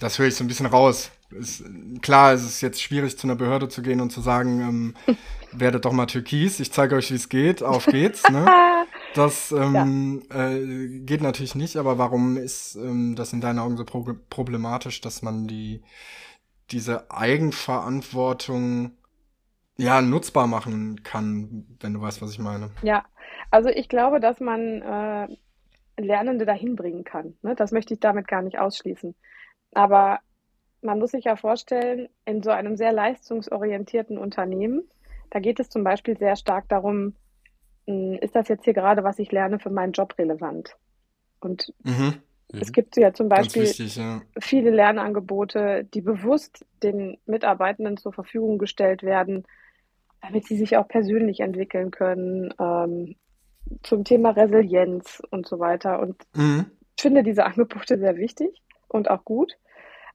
das 0.00 0.18
höre 0.18 0.28
ich 0.28 0.36
so 0.36 0.44
ein 0.44 0.48
bisschen 0.48 0.66
raus. 0.66 1.10
Ist, 1.30 1.64
klar, 2.02 2.32
es 2.32 2.44
ist 2.44 2.60
jetzt 2.60 2.80
schwierig, 2.80 3.18
zu 3.18 3.26
einer 3.26 3.36
Behörde 3.36 3.68
zu 3.68 3.82
gehen 3.82 4.00
und 4.00 4.10
zu 4.10 4.20
sagen, 4.20 4.60
ähm, 4.60 4.94
werdet 5.52 5.84
doch 5.84 5.92
mal 5.92 6.06
Türkis, 6.06 6.60
ich 6.60 6.72
zeige 6.72 6.94
euch, 6.94 7.10
wie 7.10 7.16
es 7.16 7.28
geht, 7.28 7.62
auf 7.62 7.86
geht's. 7.86 8.28
Ne? 8.28 8.46
Das 9.14 9.52
ähm, 9.52 10.22
ja. 10.30 10.48
äh, 10.48 11.00
geht 11.00 11.20
natürlich 11.20 11.54
nicht, 11.54 11.76
aber 11.76 11.98
warum 11.98 12.38
ist 12.38 12.76
ähm, 12.76 13.14
das 13.14 13.34
in 13.34 13.42
deinen 13.42 13.58
Augen 13.58 13.76
so 13.76 13.84
pro 13.84 14.06
problematisch, 14.30 15.02
dass 15.02 15.20
man 15.20 15.46
die 15.46 15.82
diese 16.70 17.10
Eigenverantwortung 17.10 18.92
ja 19.82 20.00
nutzbar 20.00 20.46
machen 20.46 21.02
kann, 21.02 21.66
wenn 21.80 21.94
du 21.94 22.00
weißt, 22.00 22.22
was 22.22 22.32
ich 22.32 22.38
meine? 22.38 22.70
Ja, 22.82 23.04
also 23.50 23.68
ich 23.68 23.88
glaube, 23.88 24.20
dass 24.20 24.40
man 24.40 24.82
äh, 24.82 25.28
Lernende 26.00 26.46
dahin 26.46 26.76
bringen 26.76 27.04
kann. 27.04 27.34
Ne? 27.42 27.54
Das 27.54 27.72
möchte 27.72 27.94
ich 27.94 28.00
damit 28.00 28.26
gar 28.28 28.42
nicht 28.42 28.58
ausschließen. 28.58 29.14
Aber 29.74 30.20
man 30.80 30.98
muss 30.98 31.12
sich 31.12 31.24
ja 31.24 31.36
vorstellen, 31.36 32.08
in 32.24 32.42
so 32.42 32.50
einem 32.50 32.76
sehr 32.76 32.92
leistungsorientierten 32.92 34.18
Unternehmen, 34.18 34.82
da 35.30 35.38
geht 35.38 35.60
es 35.60 35.70
zum 35.70 35.84
Beispiel 35.84 36.16
sehr 36.18 36.36
stark 36.36 36.68
darum, 36.68 37.14
hm, 37.86 38.18
ist 38.20 38.34
das 38.34 38.48
jetzt 38.48 38.64
hier 38.64 38.74
gerade, 38.74 39.04
was 39.04 39.18
ich 39.18 39.32
lerne, 39.32 39.58
für 39.58 39.70
meinen 39.70 39.92
Job 39.92 40.14
relevant? 40.18 40.76
Und 41.40 41.72
mhm. 41.82 42.14
es 42.52 42.72
gibt 42.72 42.96
ja 42.96 43.12
zum 43.12 43.28
Beispiel 43.28 43.62
wichtig, 43.62 43.96
ja. 43.96 44.22
viele 44.40 44.70
Lernangebote, 44.70 45.84
die 45.92 46.00
bewusst 46.00 46.64
den 46.82 47.18
Mitarbeitenden 47.26 47.96
zur 47.96 48.12
Verfügung 48.12 48.58
gestellt 48.58 49.02
werden, 49.02 49.44
damit 50.22 50.46
sie 50.46 50.56
sich 50.56 50.76
auch 50.76 50.88
persönlich 50.88 51.40
entwickeln 51.40 51.90
können, 51.90 52.54
ähm, 52.58 53.16
zum 53.82 54.04
Thema 54.04 54.30
Resilienz 54.30 55.22
und 55.30 55.46
so 55.46 55.58
weiter. 55.58 56.00
Und 56.00 56.22
mhm. 56.34 56.66
ich 56.96 57.02
finde 57.02 57.22
diese 57.22 57.44
Angebote 57.44 57.98
sehr 57.98 58.16
wichtig 58.16 58.62
und 58.88 59.10
auch 59.10 59.24
gut. 59.24 59.58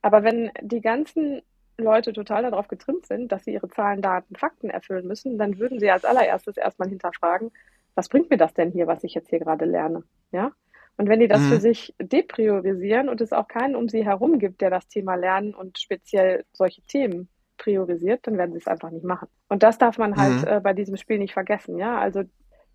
Aber 0.02 0.24
wenn 0.24 0.52
die 0.62 0.82
ganzen 0.82 1.42
Leute 1.78 2.14
total 2.14 2.44
darauf 2.44 2.68
getrimmt 2.68 3.06
sind, 3.06 3.32
dass 3.32 3.44
sie 3.44 3.54
ihre 3.54 3.70
Zahlen, 3.70 4.02
Daten, 4.02 4.36
Fakten 4.36 4.70
erfüllen 4.70 5.08
müssen, 5.08 5.38
dann 5.38 5.60
würden 5.60 5.80
sie 5.80 5.92
als 5.92 6.06
allererstes 6.06 6.58
erstmal 6.58 6.90
hinterfragen, 6.90 7.52
was 7.94 8.10
bringt 8.10 8.30
mir 8.30 8.38
das 8.38 8.54
denn 8.54 8.72
hier, 8.72 8.88
was 8.88 9.04
ich 9.04 9.14
jetzt 9.14 9.30
hier 9.30 9.40
gerade 9.40 9.66
lerne? 9.66 10.04
Ja? 10.32 10.52
Und 10.98 11.10
wenn 11.10 11.20
die 11.20 11.28
das 11.28 11.42
mhm. 11.42 11.50
für 11.50 11.60
sich 11.60 11.94
depriorisieren 12.00 13.10
und 13.10 13.22
es 13.22 13.34
auch 13.34 13.48
keinen 13.48 13.76
um 13.76 13.90
sie 13.90 14.06
herum 14.06 14.40
gibt, 14.40 14.62
der 14.62 14.70
das 14.70 14.88
Thema 14.88 15.16
Lernen 15.16 15.54
und 15.54 15.78
speziell 15.80 16.46
solche 16.54 16.82
Themen 16.84 17.30
priorisiert, 17.58 18.26
dann 18.28 18.38
werden 18.38 18.52
sie 18.52 18.60
es 18.60 18.68
einfach 18.68 18.92
nicht 18.92 19.06
machen. 19.06 19.28
Und 19.50 19.64
das 19.64 19.78
darf 19.78 19.98
man 19.98 20.16
halt 20.16 20.42
mhm. 20.42 20.48
äh, 20.48 20.60
bei 20.60 20.74
diesem 20.74 20.98
Spiel 20.98 21.20
nicht 21.20 21.34
vergessen. 21.34 21.78
Ja, 21.78 21.98
also 22.00 22.24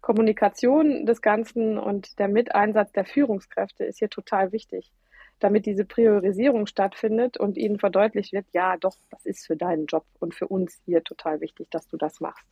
Kommunikation 0.00 1.06
des 1.06 1.22
Ganzen 1.22 1.78
und 1.78 2.18
der 2.18 2.28
Miteinsatz 2.28 2.92
der 2.92 3.04
Führungskräfte 3.04 3.84
ist 3.84 4.00
hier 4.00 4.10
total 4.10 4.52
wichtig, 4.52 4.92
damit 5.38 5.64
diese 5.64 5.84
Priorisierung 5.84 6.66
stattfindet 6.66 7.36
und 7.36 7.56
ihnen 7.56 7.78
verdeutlicht 7.78 8.32
wird, 8.32 8.46
ja, 8.52 8.76
doch, 8.76 8.96
das 9.10 9.24
ist 9.24 9.46
für 9.46 9.56
deinen 9.56 9.86
Job 9.86 10.04
und 10.18 10.34
für 10.34 10.48
uns 10.48 10.80
hier 10.84 11.02
total 11.04 11.40
wichtig, 11.40 11.68
dass 11.70 11.86
du 11.88 11.96
das 11.96 12.20
machst. 12.20 12.46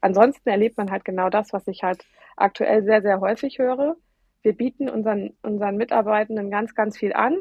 Ansonsten 0.00 0.48
erlebt 0.48 0.76
man 0.76 0.90
halt 0.90 1.04
genau 1.04 1.30
das, 1.30 1.52
was 1.52 1.66
ich 1.68 1.82
halt 1.82 2.04
aktuell 2.36 2.84
sehr, 2.84 3.02
sehr 3.02 3.20
häufig 3.20 3.58
höre. 3.58 3.96
Wir 4.42 4.54
bieten 4.54 4.88
unseren, 4.88 5.36
unseren 5.42 5.76
Mitarbeitenden 5.76 6.50
ganz, 6.50 6.74
ganz 6.74 6.98
viel 6.98 7.12
an. 7.12 7.38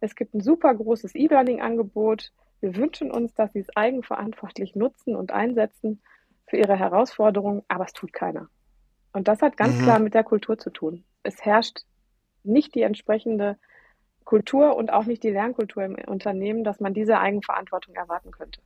Es 0.00 0.14
gibt 0.14 0.34
ein 0.34 0.40
super 0.40 0.74
großes 0.74 1.14
E-Learning-Angebot. 1.14 2.32
Wir 2.60 2.76
wünschen 2.76 3.10
uns, 3.10 3.34
dass 3.34 3.52
sie 3.52 3.60
es 3.60 3.76
eigenverantwortlich 3.76 4.74
nutzen 4.74 5.16
und 5.16 5.32
einsetzen 5.32 6.02
für 6.46 6.56
ihre 6.56 6.78
Herausforderungen, 6.78 7.62
aber 7.68 7.84
es 7.84 7.92
tut 7.92 8.12
keiner. 8.12 8.48
Und 9.12 9.28
das 9.28 9.42
hat 9.42 9.56
ganz 9.56 9.76
mhm. 9.76 9.82
klar 9.82 9.98
mit 9.98 10.14
der 10.14 10.24
Kultur 10.24 10.58
zu 10.58 10.70
tun. 10.70 11.04
Es 11.22 11.44
herrscht 11.44 11.80
nicht 12.42 12.74
die 12.74 12.82
entsprechende 12.82 13.58
Kultur 14.24 14.76
und 14.76 14.92
auch 14.92 15.06
nicht 15.06 15.22
die 15.22 15.30
Lernkultur 15.30 15.84
im 15.84 15.96
Unternehmen, 16.06 16.62
dass 16.62 16.80
man 16.80 16.94
diese 16.94 17.18
Eigenverantwortung 17.18 17.94
erwarten 17.94 18.30
könnte. 18.30 18.60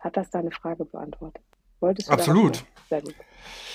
Hat 0.00 0.16
das 0.16 0.30
deine 0.30 0.50
Frage 0.50 0.84
beantwortet? 0.84 1.44
Wolltest 1.80 2.08
du 2.08 2.12
Absolut. 2.12 2.64
Sehr 2.88 3.02
gut. 3.02 3.14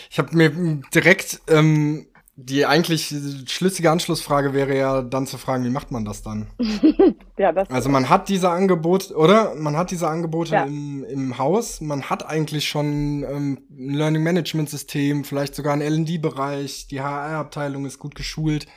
Ich 0.10 0.20
habe 0.20 0.36
mir 0.36 0.50
direkt 0.94 1.42
ähm, 1.48 2.08
die 2.42 2.66
eigentlich 2.66 3.14
schlüssige 3.48 3.92
Anschlussfrage 3.92 4.54
wäre 4.54 4.78
ja 4.78 5.02
dann 5.02 5.28
zu 5.28 5.38
fragen, 5.38 5.66
wie 5.66 5.70
macht 5.70 5.92
man 5.92 6.06
das 6.06 6.22
dann? 6.22 6.48
ja, 7.38 7.52
das 7.52 7.70
also 7.70 7.90
man 7.90 8.08
hat 8.08 8.30
diese 8.30 8.50
Angebote, 8.50 9.14
oder? 9.14 9.56
Man 9.56 9.76
hat 9.76 9.92
diese 9.92 10.08
Angebote 10.08 10.54
ja. 10.54 10.64
im, 10.64 11.04
im 11.04 11.38
Haus. 11.38 11.82
Man 11.82 12.10
hat 12.10 12.26
eigentlich 12.26 12.70
schon 12.70 13.24
ähm, 13.24 13.60
ein 13.70 13.94
Learning 13.94 14.24
Management 14.24 14.70
System, 14.70 15.26
vielleicht 15.26 15.54
sogar 15.54 15.74
einen 15.74 15.82
L&D-Bereich. 15.82 16.88
Die 16.88 17.02
HR-Abteilung 17.02 17.86
ist 17.86 18.00
gut 18.00 18.16
geschult. 18.16 18.68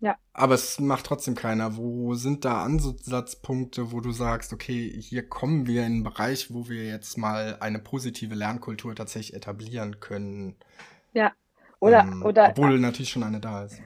Ja. 0.00 0.16
Aber 0.32 0.54
es 0.54 0.80
macht 0.80 1.06
trotzdem 1.06 1.36
keiner. 1.36 1.76
Wo 1.76 2.14
sind 2.14 2.44
da 2.44 2.64
Ansatzpunkte, 2.64 3.92
wo 3.92 4.00
du 4.00 4.10
sagst, 4.10 4.52
okay, 4.52 4.90
hier 5.00 5.28
kommen 5.28 5.68
wir 5.68 5.82
in 5.82 5.92
einen 5.92 6.02
Bereich, 6.02 6.52
wo 6.52 6.68
wir 6.68 6.86
jetzt 6.86 7.18
mal 7.18 7.58
eine 7.60 7.78
positive 7.78 8.34
Lernkultur 8.34 8.96
tatsächlich 8.96 9.36
etablieren 9.36 10.00
können? 10.00 10.56
Ja, 11.12 11.32
oder, 11.80 12.02
ähm, 12.02 12.22
oder, 12.22 12.50
obwohl 12.50 12.78
natürlich 12.78 13.10
schon 13.10 13.22
eine 13.22 13.40
da 13.40 13.64
ist. 13.64 13.82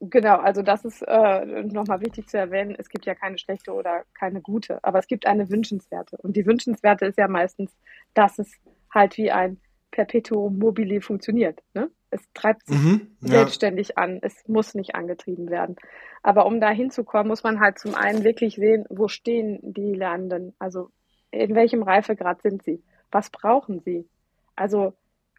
Genau, 0.00 0.36
also 0.36 0.62
das 0.62 0.84
ist 0.84 1.02
äh, 1.02 1.64
nochmal 1.64 2.00
wichtig 2.00 2.28
zu 2.28 2.38
erwähnen. 2.38 2.76
Es 2.78 2.88
gibt 2.88 3.04
ja 3.04 3.16
keine 3.16 3.36
schlechte 3.36 3.72
oder 3.72 4.04
keine 4.14 4.40
gute, 4.40 4.78
aber 4.84 5.00
es 5.00 5.08
gibt 5.08 5.26
eine 5.26 5.50
wünschenswerte. 5.50 6.16
Und 6.18 6.36
die 6.36 6.46
wünschenswerte 6.46 7.06
ist 7.06 7.18
ja 7.18 7.26
meistens, 7.26 7.76
dass 8.14 8.38
es 8.38 8.52
halt 8.94 9.16
wie 9.16 9.32
ein 9.32 9.58
Perpetuum 9.90 10.58
mobile 10.58 11.00
funktioniert. 11.00 11.60
Ne? 11.74 11.90
Es 12.10 12.22
treibt 12.32 12.66
sich 12.66 12.78
mhm, 12.78 13.16
ja. 13.22 13.28
selbstständig 13.28 13.98
an. 13.98 14.20
Es 14.22 14.46
muss 14.46 14.74
nicht 14.74 14.94
angetrieben 14.94 15.50
werden. 15.50 15.74
Aber 16.22 16.46
um 16.46 16.60
da 16.60 16.70
hinzukommen, 16.70 17.28
muss 17.28 17.42
man 17.42 17.58
halt 17.58 17.80
zum 17.80 17.96
einen 17.96 18.22
wirklich 18.22 18.54
sehen, 18.54 18.84
wo 18.90 19.08
stehen 19.08 19.58
die 19.62 19.94
Lernenden? 19.94 20.54
Also 20.60 20.90
in 21.32 21.56
welchem 21.56 21.82
Reifegrad 21.82 22.42
sind 22.42 22.62
sie? 22.62 22.82
Was 23.10 23.30
brauchen 23.30 23.80
sie? 23.80 24.08
Also 24.54 24.94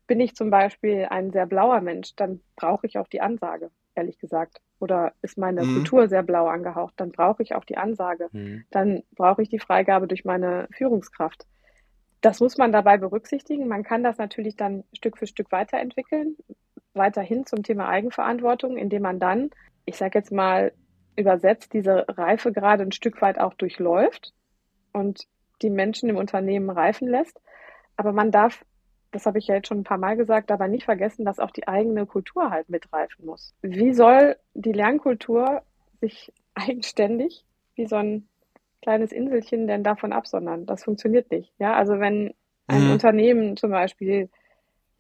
bin 0.10 0.20
ich 0.20 0.36
zum 0.36 0.50
Beispiel 0.50 1.06
ein 1.08 1.32
sehr 1.32 1.46
blauer 1.46 1.82
Mensch, 1.82 2.16
dann 2.16 2.42
brauche 2.56 2.88
ich 2.88 2.98
auch 2.98 3.08
die 3.08 3.22
Ansage, 3.22 3.70
ehrlich 3.94 4.18
gesagt. 4.18 4.60
Oder 4.80 5.14
ist 5.22 5.38
meine 5.38 5.64
mhm. 5.64 5.76
Kultur 5.76 6.10
sehr 6.10 6.24
blau 6.24 6.48
angehaucht, 6.48 6.96
dann 6.98 7.12
brauche 7.12 7.44
ich 7.44 7.54
auch 7.54 7.64
die 7.64 7.78
Ansage. 7.78 8.28
Mhm. 8.32 8.64
Dann 8.72 9.04
brauche 9.16 9.44
ich 9.44 9.50
die 9.50 9.60
Freigabe 9.60 10.08
durch 10.08 10.26
meine 10.26 10.68
Führungskraft. 10.72 11.46
Das 12.22 12.40
muss 12.40 12.58
man 12.58 12.72
dabei 12.72 12.98
berücksichtigen. 12.98 13.68
Man 13.68 13.84
kann 13.84 14.04
das 14.04 14.18
natürlich 14.18 14.56
dann 14.56 14.84
Stück 14.94 15.16
für 15.20 15.28
Stück 15.28 15.52
weiterentwickeln, 15.52 16.36
weiterhin 16.96 17.46
zum 17.46 17.62
Thema 17.62 17.88
Eigenverantwortung, 17.88 18.78
indem 18.78 19.04
man 19.04 19.20
dann, 19.20 19.52
ich 19.86 19.98
sage 19.98 20.18
jetzt 20.18 20.32
mal, 20.32 20.74
übersetzt 21.18 21.72
diese 21.74 22.06
Reife 22.08 22.52
gerade 22.52 22.82
ein 22.82 22.94
Stück 22.94 23.22
weit 23.22 23.40
auch 23.40 23.54
durchläuft 23.54 24.34
und 24.92 25.28
die 25.62 25.70
Menschen 25.70 26.10
im 26.10 26.18
Unternehmen 26.18 26.72
reifen 26.72 27.08
lässt. 27.08 27.40
Aber 27.96 28.12
man 28.12 28.32
darf 28.32 28.66
das 29.12 29.26
habe 29.26 29.40
ich 29.40 29.48
ja 29.48 29.56
jetzt 29.56 29.68
schon 29.68 29.80
ein 29.80 29.84
paar 29.84 29.98
Mal 29.98 30.16
gesagt, 30.16 30.52
aber 30.52 30.68
nicht 30.68 30.86
vergessen, 30.86 31.26
dass 31.26 31.40
auch 31.40 31.52
die 31.52 31.68
eigene 31.68 32.06
Kultur 32.06 32.52
halt 32.52 32.70
mitreifen 32.70 33.26
muss. 33.26 33.54
Wie 33.62 33.94
soll 33.94 34.38
die 34.54 34.72
Lernkultur 34.72 35.64
sich 36.00 36.32
eigenständig 36.54 37.46
wie 37.76 37.86
so 37.86 37.96
ein 37.96 38.28
kleines 38.82 39.12
Inselchen 39.12 39.68
denn 39.68 39.84
davon 39.84 40.14
absondern? 40.14 40.66
Das 40.66 40.84
funktioniert 40.84 41.32
nicht. 41.32 41.52
Ja, 41.60 41.74
also 41.74 42.00
wenn 42.00 42.34
ein 42.68 42.86
mhm. 42.86 42.92
Unternehmen 42.92 43.58
zum 43.58 43.72
Beispiel 43.72 44.30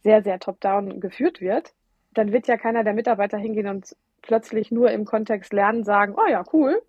sehr, 0.01 0.23
sehr 0.23 0.39
top-down 0.39 0.99
geführt 0.99 1.41
wird, 1.41 1.73
dann 2.13 2.31
wird 2.31 2.47
ja 2.47 2.57
keiner 2.57 2.83
der 2.83 2.93
Mitarbeiter 2.93 3.37
hingehen 3.37 3.67
und 3.67 3.95
plötzlich 4.21 4.71
nur 4.71 4.91
im 4.91 5.05
Kontext 5.05 5.53
Lernen 5.53 5.83
sagen, 5.83 6.15
oh 6.17 6.29
ja, 6.29 6.43
cool, 6.51 6.81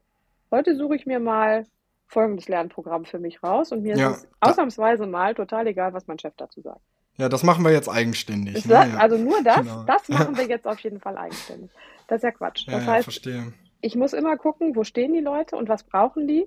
heute 0.50 0.74
suche 0.74 0.96
ich 0.96 1.06
mir 1.06 1.20
mal 1.20 1.66
folgendes 2.06 2.48
Lernprogramm 2.48 3.04
für 3.04 3.18
mich 3.18 3.42
raus 3.42 3.72
und 3.72 3.82
mir 3.82 3.96
ja, 3.96 4.10
ist 4.10 4.24
es 4.24 4.28
ausnahmsweise 4.40 5.06
mal 5.06 5.34
total 5.34 5.66
egal, 5.66 5.92
was 5.92 6.06
mein 6.06 6.18
Chef 6.18 6.34
dazu 6.36 6.60
sagt. 6.60 6.80
Ja, 7.16 7.28
das 7.28 7.42
machen 7.42 7.64
wir 7.64 7.72
jetzt 7.72 7.88
eigenständig. 7.88 8.64
Ne? 8.64 8.72
Ja. 8.72 8.96
Also 8.98 9.18
nur 9.18 9.42
das, 9.42 9.58
genau. 9.58 9.84
das 9.84 10.08
machen 10.08 10.36
wir 10.36 10.46
jetzt 10.46 10.66
auf 10.66 10.78
jeden 10.80 11.00
Fall 11.00 11.18
eigenständig. 11.18 11.70
Das 12.08 12.18
ist 12.18 12.22
ja 12.22 12.30
Quatsch. 12.30 12.66
Das 12.66 12.86
ja, 12.86 12.92
heißt, 12.92 13.04
verstehe. 13.04 13.52
ich 13.80 13.94
muss 13.94 14.12
immer 14.12 14.36
gucken, 14.36 14.74
wo 14.74 14.84
stehen 14.84 15.12
die 15.12 15.20
Leute 15.20 15.56
und 15.56 15.68
was 15.68 15.84
brauchen 15.84 16.26
die. 16.26 16.46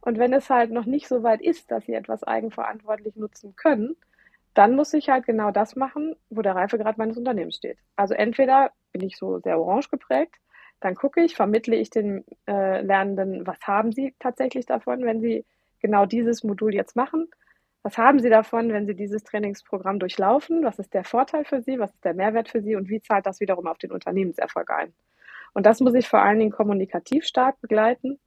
Und 0.00 0.18
wenn 0.18 0.32
es 0.32 0.50
halt 0.50 0.70
noch 0.70 0.84
nicht 0.84 1.08
so 1.08 1.22
weit 1.22 1.40
ist, 1.40 1.70
dass 1.70 1.86
sie 1.86 1.94
etwas 1.94 2.22
eigenverantwortlich 2.22 3.16
nutzen 3.16 3.56
können, 3.56 3.96
dann 4.52 4.76
muss 4.76 4.94
ich 4.94 5.08
halt 5.08 5.26
genau 5.26 5.50
das 5.50 5.74
machen, 5.74 6.14
wo 6.30 6.42
der 6.42 6.54
Reifegrad 6.54 6.96
meines 6.96 7.16
Unternehmens 7.16 7.56
steht. 7.56 7.78
Also 7.96 8.14
entweder 8.14 8.70
bin 8.92 9.02
ich 9.02 9.16
so 9.16 9.40
sehr 9.40 9.58
orange 9.58 9.90
geprägt, 9.90 10.36
dann 10.80 10.94
gucke 10.94 11.22
ich, 11.22 11.34
vermittle 11.34 11.76
ich 11.76 11.90
den 11.90 12.24
äh, 12.46 12.82
Lernenden, 12.82 13.46
was 13.46 13.58
haben 13.62 13.90
sie 13.90 14.14
tatsächlich 14.18 14.66
davon, 14.66 15.04
wenn 15.04 15.20
sie 15.20 15.44
genau 15.80 16.06
dieses 16.06 16.44
Modul 16.44 16.74
jetzt 16.74 16.94
machen 16.94 17.28
was 17.84 17.98
haben 17.98 18.18
Sie 18.18 18.30
davon, 18.30 18.72
wenn 18.72 18.86
Sie 18.86 18.94
dieses 18.94 19.24
Trainingsprogramm 19.24 19.98
durchlaufen? 19.98 20.64
Was 20.64 20.78
ist 20.78 20.94
der 20.94 21.04
Vorteil 21.04 21.44
für 21.44 21.60
Sie? 21.60 21.78
Was 21.78 21.92
ist 21.92 22.02
der 22.02 22.14
Mehrwert 22.14 22.48
für 22.48 22.62
Sie? 22.62 22.76
Und 22.76 22.88
wie 22.88 23.02
zahlt 23.02 23.26
das 23.26 23.40
wiederum 23.40 23.66
auf 23.66 23.76
den 23.76 23.92
Unternehmenserfolg 23.92 24.70
ein? 24.70 24.94
Und 25.52 25.66
das 25.66 25.80
muss 25.80 25.92
ich 25.92 26.08
vor 26.08 26.22
allen 26.22 26.38
Dingen 26.38 26.50
kommunikativ 26.50 27.26
stark 27.26 27.60
begleiten. 27.60 28.18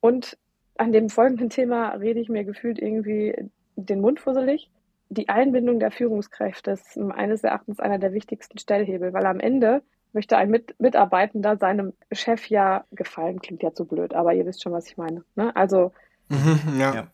Und 0.00 0.36
an 0.76 0.90
dem 0.90 1.08
folgenden 1.08 1.50
Thema 1.50 1.90
rede 1.90 2.18
ich 2.18 2.28
mir 2.28 2.42
gefühlt 2.42 2.80
irgendwie 2.80 3.32
den 3.76 4.00
Mund 4.00 4.18
fusselig. 4.18 4.68
Die 5.08 5.28
Einbindung 5.28 5.78
der 5.78 5.92
Führungskräfte 5.92 6.72
ist 6.72 6.96
meines 6.96 7.44
Erachtens 7.44 7.78
einer 7.78 7.98
der 7.98 8.12
wichtigsten 8.12 8.58
Stellhebel, 8.58 9.12
weil 9.12 9.26
am 9.26 9.38
Ende 9.38 9.82
möchte 10.12 10.36
ein 10.36 10.50
Mit 10.50 10.74
Mitarbeitender 10.80 11.56
seinem 11.56 11.92
Chef 12.10 12.46
ja 12.48 12.84
gefallen. 12.90 13.40
Klingt 13.40 13.62
ja 13.62 13.72
zu 13.72 13.84
blöd, 13.84 14.14
aber 14.14 14.34
ihr 14.34 14.46
wisst 14.46 14.64
schon, 14.64 14.72
was 14.72 14.88
ich 14.88 14.96
meine. 14.96 15.22
Ne? 15.36 15.54
Also 15.54 15.92
mhm, 16.28 16.76
ja. 16.76 16.92
ja 16.92 17.06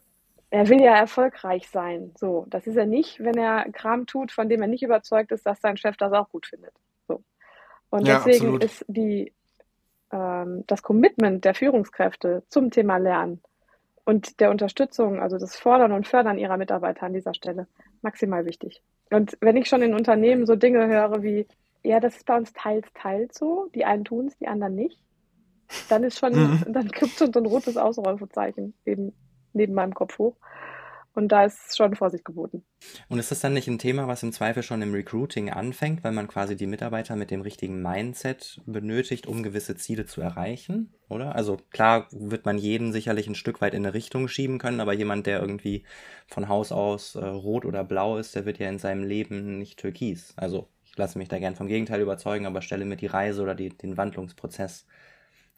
er 0.56 0.70
will 0.70 0.80
ja 0.80 0.96
erfolgreich 0.96 1.68
sein. 1.68 2.12
So, 2.16 2.46
das 2.48 2.66
ist 2.66 2.76
er 2.76 2.86
nicht, 2.86 3.22
wenn 3.22 3.36
er 3.36 3.70
Kram 3.72 4.06
tut, 4.06 4.32
von 4.32 4.48
dem 4.48 4.62
er 4.62 4.68
nicht 4.68 4.82
überzeugt 4.82 5.30
ist, 5.30 5.44
dass 5.44 5.60
sein 5.60 5.76
Chef 5.76 5.98
das 5.98 6.14
auch 6.14 6.30
gut 6.30 6.46
findet. 6.46 6.72
So. 7.06 7.22
Und 7.90 8.08
ja, 8.08 8.16
deswegen 8.16 8.54
absolut. 8.54 8.64
ist 8.64 8.84
die, 8.88 9.34
ähm, 10.10 10.64
das 10.66 10.82
Commitment 10.82 11.44
der 11.44 11.54
Führungskräfte 11.54 12.42
zum 12.48 12.70
Thema 12.70 12.96
Lernen 12.96 13.42
und 14.06 14.40
der 14.40 14.50
Unterstützung, 14.50 15.20
also 15.20 15.36
das 15.36 15.56
Fordern 15.56 15.92
und 15.92 16.06
Fördern 16.06 16.38
ihrer 16.38 16.56
Mitarbeiter 16.56 17.02
an 17.02 17.12
dieser 17.12 17.34
Stelle 17.34 17.66
maximal 18.00 18.46
wichtig. 18.46 18.82
Und 19.10 19.36
wenn 19.42 19.58
ich 19.58 19.68
schon 19.68 19.82
in 19.82 19.92
Unternehmen 19.92 20.46
so 20.46 20.56
Dinge 20.56 20.86
höre 20.86 21.22
wie, 21.22 21.46
ja, 21.82 22.00
das 22.00 22.16
ist 22.16 22.24
bei 22.24 22.34
uns 22.34 22.54
teils, 22.54 22.88
teils 22.94 23.36
so, 23.36 23.68
die 23.74 23.84
einen 23.84 24.06
tun 24.06 24.28
es, 24.28 24.38
die 24.38 24.48
anderen 24.48 24.74
nicht, 24.74 24.98
dann 25.90 26.02
ist 26.02 26.18
schon, 26.18 26.32
mhm. 26.32 26.64
dann 26.72 26.88
gibt 26.88 27.18
schon 27.18 27.30
so 27.30 27.40
ein 27.40 27.46
rotes 27.46 27.76
Ausrufezeichen 27.76 28.72
eben 28.86 29.12
neben 29.56 29.74
meinem 29.74 29.94
Kopf 29.94 30.18
hoch. 30.18 30.36
Und 31.16 31.28
da 31.28 31.46
ist 31.46 31.74
schon 31.74 31.94
Vorsicht 31.94 32.26
geboten. 32.26 32.62
Und 33.08 33.18
ist 33.18 33.30
das 33.30 33.40
dann 33.40 33.54
nicht 33.54 33.68
ein 33.68 33.78
Thema, 33.78 34.06
was 34.06 34.22
im 34.22 34.32
Zweifel 34.32 34.62
schon 34.62 34.82
im 34.82 34.92
Recruiting 34.92 35.48
anfängt, 35.48 36.04
weil 36.04 36.12
man 36.12 36.28
quasi 36.28 36.56
die 36.56 36.66
Mitarbeiter 36.66 37.16
mit 37.16 37.30
dem 37.30 37.40
richtigen 37.40 37.80
Mindset 37.80 38.60
benötigt, 38.66 39.26
um 39.26 39.42
gewisse 39.42 39.76
Ziele 39.76 40.04
zu 40.04 40.20
erreichen? 40.20 40.92
Oder? 41.08 41.34
Also 41.34 41.56
klar 41.70 42.06
wird 42.10 42.44
man 42.44 42.58
jeden 42.58 42.92
sicherlich 42.92 43.28
ein 43.28 43.34
Stück 43.34 43.62
weit 43.62 43.72
in 43.72 43.86
eine 43.86 43.94
Richtung 43.94 44.28
schieben 44.28 44.58
können, 44.58 44.78
aber 44.78 44.92
jemand, 44.92 45.26
der 45.26 45.40
irgendwie 45.40 45.84
von 46.26 46.50
Haus 46.50 46.70
aus 46.70 47.14
äh, 47.14 47.24
rot 47.24 47.64
oder 47.64 47.82
blau 47.82 48.18
ist, 48.18 48.34
der 48.34 48.44
wird 48.44 48.58
ja 48.58 48.68
in 48.68 48.78
seinem 48.78 49.02
Leben 49.02 49.56
nicht 49.56 49.78
türkis. 49.78 50.34
Also 50.36 50.68
ich 50.84 50.98
lasse 50.98 51.16
mich 51.16 51.28
da 51.28 51.38
gern 51.38 51.56
vom 51.56 51.66
Gegenteil 51.66 52.02
überzeugen, 52.02 52.44
aber 52.44 52.60
stelle 52.60 52.84
mir 52.84 52.96
die 52.96 53.06
Reise 53.06 53.42
oder 53.42 53.54
die, 53.54 53.70
den 53.70 53.96
Wandlungsprozess 53.96 54.86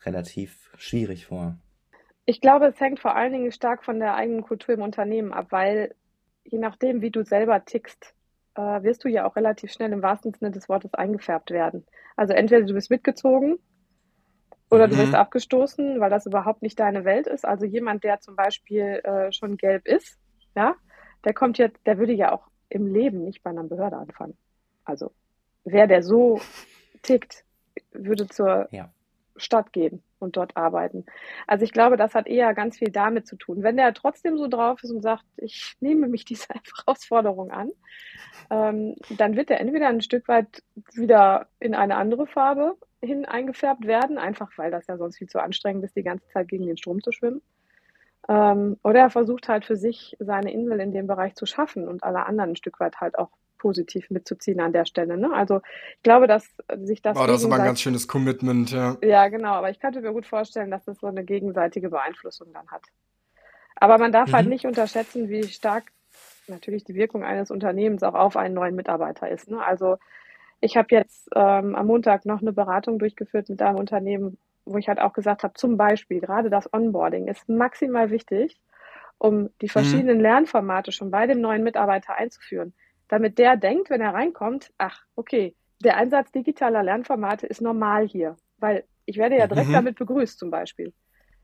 relativ 0.05 0.71
schwierig 0.76 1.26
vor. 1.26 1.59
Ich 2.29 2.43
glaube, 2.43 2.67
es 2.67 2.79
hängt 2.79 3.01
vor 3.01 3.17
allen 3.17 3.33
Dingen 3.33 3.53
stark 3.53 3.83
von 3.83 4.01
der 4.01 4.15
eigenen 4.15 4.43
Kultur 4.43 4.75
im 4.75 4.83
Unternehmen 4.83 5.33
ab, 5.33 5.47
weil 5.49 5.95
je 6.45 6.59
nachdem, 6.59 7.01
wie 7.01 7.11
du 7.11 7.25
selber 7.25 7.65
tickst, 7.65 8.15
äh, 8.55 8.83
wirst 8.83 9.03
du 9.03 9.09
ja 9.09 9.27
auch 9.27 9.35
relativ 9.35 9.73
schnell 9.73 9.91
im 9.95 10.03
wahrsten 10.03 10.35
Sinne 10.35 10.51
des 10.51 10.69
Wortes 10.69 10.93
eingefärbt 10.93 11.51
werden. 11.51 11.87
Also 12.17 12.35
entweder 12.35 12.67
du 12.67 12.75
bist 12.75 12.91
mitgezogen 12.91 13.57
oder 14.69 14.89
mhm. 14.89 14.91
du 14.91 14.99
wirst 14.99 15.15
abgestoßen, 15.15 16.01
weil 16.01 16.11
das 16.11 16.27
überhaupt 16.27 16.61
nicht 16.61 16.79
deine 16.79 17.07
Welt 17.07 17.27
ist. 17.27 17.47
Also 17.47 17.65
jemand, 17.65 18.05
der 18.05 18.21
zum 18.21 18.37
Beispiel 18.37 19.01
äh, 19.05 19.33
schon 19.33 19.57
gelb 19.57 19.89
ist, 19.89 20.19
ja, 20.55 20.75
der 21.25 21.33
kommt 21.33 21.57
jetzt, 21.57 21.81
der 21.87 21.97
würde 21.97 22.13
ja 22.13 22.33
auch 22.33 22.47
im 22.69 22.93
Leben 22.93 23.25
nicht 23.25 23.43
bei 23.43 23.49
einer 23.49 23.65
Behörde 23.65 23.97
anfangen. 23.97 24.37
Also 24.85 25.13
wer 25.65 25.87
der 25.87 26.03
so 26.03 26.43
tickt, 27.01 27.47
würde 27.93 28.29
zur 28.29 28.69
ja. 28.71 28.91
Stadt 29.38 29.73
gehen 29.73 30.02
und 30.18 30.37
dort 30.37 30.57
arbeiten. 30.57 31.04
Also 31.47 31.64
ich 31.64 31.73
glaube, 31.73 31.97
das 31.97 32.14
hat 32.14 32.26
eher 32.26 32.54
ganz 32.54 32.78
viel 32.78 32.90
damit 32.90 33.26
zu 33.26 33.37
tun. 33.37 33.62
Wenn 33.62 33.76
der 33.76 33.95
trotzdem 33.95 34.37
so 34.37 34.49
drauf 34.49 34.83
ist 34.83 34.90
und 34.90 35.02
sagt, 35.02 35.25
ich 35.37 35.76
nehme 35.80 36.09
mich 36.09 36.25
dieser 36.25 36.54
Herausforderung 36.87 37.50
an, 37.50 37.71
ähm, 38.50 38.97
dann 39.11 39.37
wird 39.37 39.50
er 39.50 39.61
entweder 39.61 39.88
ein 39.88 40.00
Stück 40.00 40.28
weit 40.28 40.62
wieder 40.95 41.49
in 41.61 41.75
eine 41.75 41.97
andere 41.97 42.26
Farbe 42.26 42.76
hin 43.00 43.25
eingefärbt 43.25 43.87
werden, 43.87 44.18
einfach 44.18 44.50
weil 44.57 44.71
das 44.71 44.87
ja 44.87 44.97
sonst 44.97 45.18
viel 45.18 45.28
zu 45.28 45.40
anstrengend 45.40 45.85
ist, 45.85 45.97
die 45.97 46.02
ganze 46.02 46.28
Zeit 46.28 46.49
gegen 46.49 46.66
den 46.66 46.76
Strom 46.76 47.02
zu 47.02 47.12
schwimmen. 47.12 47.42
Ähm, 48.28 48.76
oder 48.83 49.00
er 49.00 49.11
versucht 49.11 49.49
halt 49.49 49.64
für 49.64 49.76
sich 49.76 50.16
seine 50.18 50.52
Insel 50.52 50.80
in 50.80 50.92
dem 50.92 51.07
Bereich 51.07 51.35
zu 51.35 51.47
schaffen 51.47 51.88
und 51.88 52.02
alle 52.02 52.26
anderen 52.26 52.50
ein 52.50 52.57
Stück 52.57 52.80
weit 52.80 53.00
halt 53.00 53.18
auch 53.18 53.30
positiv 53.59 54.11
mitzuziehen 54.11 54.61
an 54.61 54.73
der 54.73 54.85
Stelle. 54.85 55.17
Ne? 55.17 55.31
Also 55.33 55.61
ich 55.97 56.03
glaube, 56.03 56.27
dass 56.27 56.47
sich 56.77 57.03
das. 57.03 57.17
Wow, 57.17 57.27
das 57.27 57.41
ist 57.41 57.47
aber 57.47 57.57
ein 57.57 57.65
ganz 57.65 57.81
schönes 57.81 58.09
Commitment, 58.09 58.71
ja. 58.71 58.97
Ja, 59.03 59.29
genau, 59.29 59.53
aber 59.55 59.71
ich 59.71 59.81
könnte 59.81 60.00
mir 60.00 60.12
gut 60.12 60.27
vorstellen, 60.27 60.71
dass 60.71 60.85
das 60.85 60.99
so 60.99 61.07
eine 61.07 61.25
gegenseitige 61.25 61.91
Beeinflussung 61.91 62.53
dann 62.53 62.69
hat. 62.69 62.83
Aber 63.77 63.99
man 63.99 64.12
darf 64.12 64.27
halt 64.27 64.31
mhm. 64.31 64.35
halt 64.37 64.49
nicht 64.49 64.67
unterschätzen, 64.67 65.29
wie 65.29 65.45
stark 65.45 65.93
natürlich 66.49 66.85
die 66.85 66.95
Wirkung 66.95 67.25
eines 67.25 67.50
Unternehmens 67.50 68.03
auch 68.03 68.15
auf 68.15 68.37
einen 68.37 68.55
neuen 68.55 68.75
Mitarbeiter 68.75 69.29
ist. 69.29 69.49
Ne? 69.49 69.65
Also 69.65 69.99
ich 70.61 70.77
habe 70.77 70.88
jetzt 70.91 71.29
ähm, 71.35 71.75
am 71.75 71.87
Montag 71.87 72.25
noch 72.27 72.41
eine 72.41 72.53
Beratung 72.53 72.99
durchgeführt 72.99 73.49
mit 73.49 73.62
einem 73.62 73.79
Unternehmen, 73.79 74.38
wo 74.65 74.79
ich 74.79 74.88
halt 74.88 75.00
auch 75.00 75.12
gesagt 75.12 75.45
habe, 75.45 75.55
zum 75.55 75.77
Beispiel 75.77 76.21
gerade 76.21 76.50
das 76.50 76.73
Onboarding 76.73 77.29
ist 77.29 77.49
maximal 77.49 78.11
wichtig, 78.11 78.61
um 79.19 79.50
die 79.61 79.67
mhm. 79.67 79.71
verschiedenen 79.71 80.17
mhm. 80.17 80.23
Lernformate 80.23 80.93
schon 80.93 81.11
bei 81.11 81.27
dem 81.27 81.41
neuen 81.41 81.62
Mitarbeiter 81.62 82.17
einzuführen, 82.17 82.73
damit 83.09 83.38
der 83.38 83.57
denkt, 83.57 83.91
wenn 83.91 84.00
er 84.00 84.15
reinkommt, 84.15 84.73
ach, 84.79 85.03
okay, 85.17 85.55
der 85.83 85.97
Einsatz 85.97 86.31
digitaler 86.33 86.83
Lernformate 86.83 87.47
ist 87.47 87.61
normal 87.61 88.07
hier, 88.07 88.37
weil 88.59 88.85
ich 89.05 89.17
werde 89.17 89.37
ja 89.37 89.47
direkt 89.47 89.69
mhm. 89.69 89.75
damit 89.75 89.99
begrüßt 89.99 90.38
zum 90.38 90.50
Beispiel. 90.50 90.93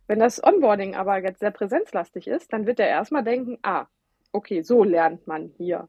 Wenn 0.06 0.18
das 0.18 0.42
Onboarding 0.42 0.94
aber 0.94 1.22
jetzt 1.22 1.40
sehr 1.40 1.50
präsenzlastig 1.50 2.26
ist, 2.26 2.52
dann 2.52 2.66
wird 2.66 2.78
er 2.78 2.88
erstmal 2.88 3.24
denken, 3.24 3.58
ah, 3.62 3.86
okay, 4.32 4.62
so 4.62 4.84
lernt 4.84 5.26
man 5.26 5.52
hier. 5.56 5.88